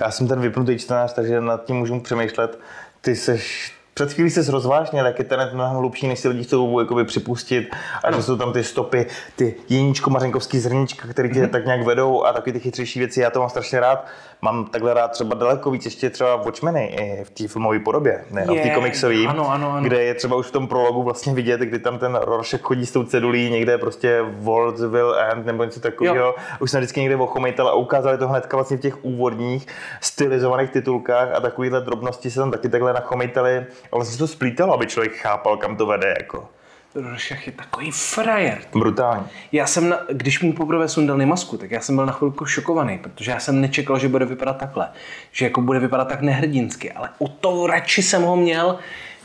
[0.00, 2.58] Já jsem ten vypnutý čtenář, takže nad tím můžu přemýšlet.
[3.00, 6.80] Ty seš, před chvílí se rozvážnil, jak je ten mnohem hlubší, než si lidi chcou
[6.80, 7.76] jakoby připustit.
[8.04, 12.24] A že jsou tam ty stopy, ty jeníčko mařenkovský zrníčka, které tě tak nějak vedou
[12.24, 13.20] a taky ty chytřejší věci.
[13.20, 14.06] Já to mám strašně rád.
[14.44, 18.44] Mám takhle rád třeba daleko víc ještě třeba Watchmeny i v té filmové podobě, ne,
[18.44, 19.84] v té komiksové, ano, ano, ano.
[19.84, 22.92] kde je třeba už v tom prologu vlastně vidět, kdy tam ten Rorschach chodí s
[22.92, 26.34] tou cedulí někde prostě Worldsville End nebo něco takového.
[26.60, 29.66] Už jsme vždycky někde ochomejtel a ukázali to hnedka vlastně v těch úvodních
[30.00, 33.66] stylizovaných titulkách a takovýhle drobnosti se tam taky takhle nachomejtali.
[33.92, 36.14] A vlastně se to splítalo, aby člověk chápal, kam to vede.
[36.18, 36.48] Jako.
[36.94, 38.58] Rorschach je takový frajer.
[38.72, 39.26] Brutální.
[39.52, 42.98] Já jsem, na, když mu poprvé sundali masku, tak já jsem byl na chvilku šokovaný,
[42.98, 44.88] protože já jsem nečekal, že bude vypadat takhle.
[45.32, 48.78] Že jako bude vypadat tak nehrdinsky, ale o to radši jsem ho měl.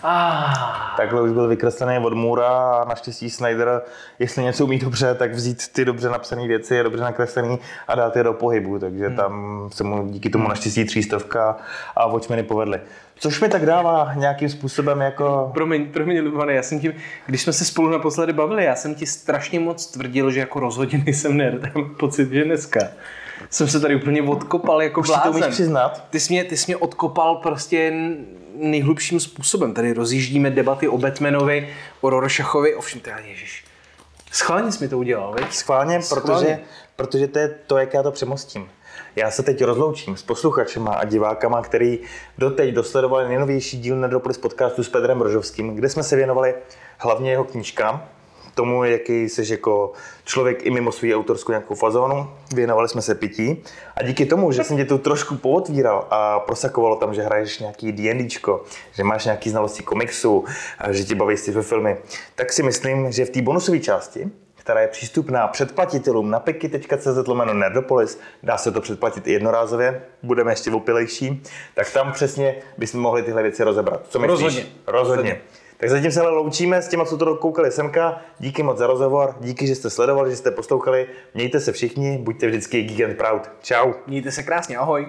[0.04, 3.82] Ah, Takhle už byl vykreslený od Můra a naštěstí Snyder,
[4.20, 8.24] jestli něco umí dobře, tak vzít ty dobře napsané věci, dobře nakreslený a dát je
[8.24, 8.80] do pohybu.
[8.80, 9.16] Takže Hmm.
[9.16, 11.58] tam se mu díky tomu naštěstí třístovka
[11.96, 12.80] a Watchmeny povedly.
[13.20, 15.52] Což mi tak dává nějakým způsobem jako...
[15.54, 16.94] promiň, promiň, Lubane, já jsem ti,
[17.26, 21.02] když jsme se spolu naposledy bavili, já jsem ti strašně moc tvrdil, že jako rozhodně
[21.06, 21.76] nejsem nerd.
[21.76, 22.80] Mám pocit, že dneska
[23.50, 25.52] jsem se tady úplně odkopal jako Už si to umíš blázen.
[25.52, 26.04] přiznat?
[26.10, 27.94] Ty jsi, mě, ty jsi mě odkopal prostě
[28.56, 29.74] nejhlubším způsobem.
[29.74, 31.70] Tady rozjíždíme debaty o Batmanovi,
[32.02, 33.64] o Rorschachovi, ovšem teda ježiš.
[34.32, 35.54] Schválně jsi mi to udělal, veď?
[35.54, 36.60] Schválně, protože, Schválně.
[36.96, 38.70] protože to je to, jak já to přemostím.
[39.16, 42.00] Já se teď rozloučím s posluchačema a divákama, který
[42.38, 46.56] doteď dosledovali nejnovější díl Nedropolis podcastu s Pedrem Brožovským, kde jsme se věnovali
[46.98, 48.06] hlavně jeho knížkám,
[48.58, 49.92] tomu, jaký jsi jako
[50.26, 52.30] člověk i mimo svou autorskou nějakou fazónu.
[52.56, 53.64] Věnovali jsme se pití
[53.96, 57.92] a díky tomu, že jsem tě tu trošku pootvíral a prosakovalo tam, že hraješ nějaký
[57.92, 58.64] D&Dčko,
[58.94, 60.46] že máš nějaký znalosti komiksu,
[60.80, 61.98] a že ti baví sci filmy,
[62.36, 64.32] tak si myslím, že v té bonusové části
[64.68, 68.20] která je přístupná předplatitelům na piky.cz lomeno Nerdopolis.
[68.44, 71.44] Dá se to předplatit i jednorázově, budeme ještě opilejší.
[71.74, 74.02] Tak tam přesně bychom mohli tyhle věci rozebrat.
[74.10, 74.40] Co myslíš?
[74.42, 74.66] Rozhodně.
[74.88, 75.42] Rozhodně.
[75.78, 78.22] Tak zatím se ale loučíme s těma, co to koukali semka.
[78.40, 81.08] Díky moc za rozhovor, díky, že jste sledovali, že jste poslouchali.
[81.34, 83.52] Mějte se všichni, buďte vždycky geek and proud.
[83.62, 83.94] Ciao.
[84.08, 85.08] Mějte se krásně, ahoj.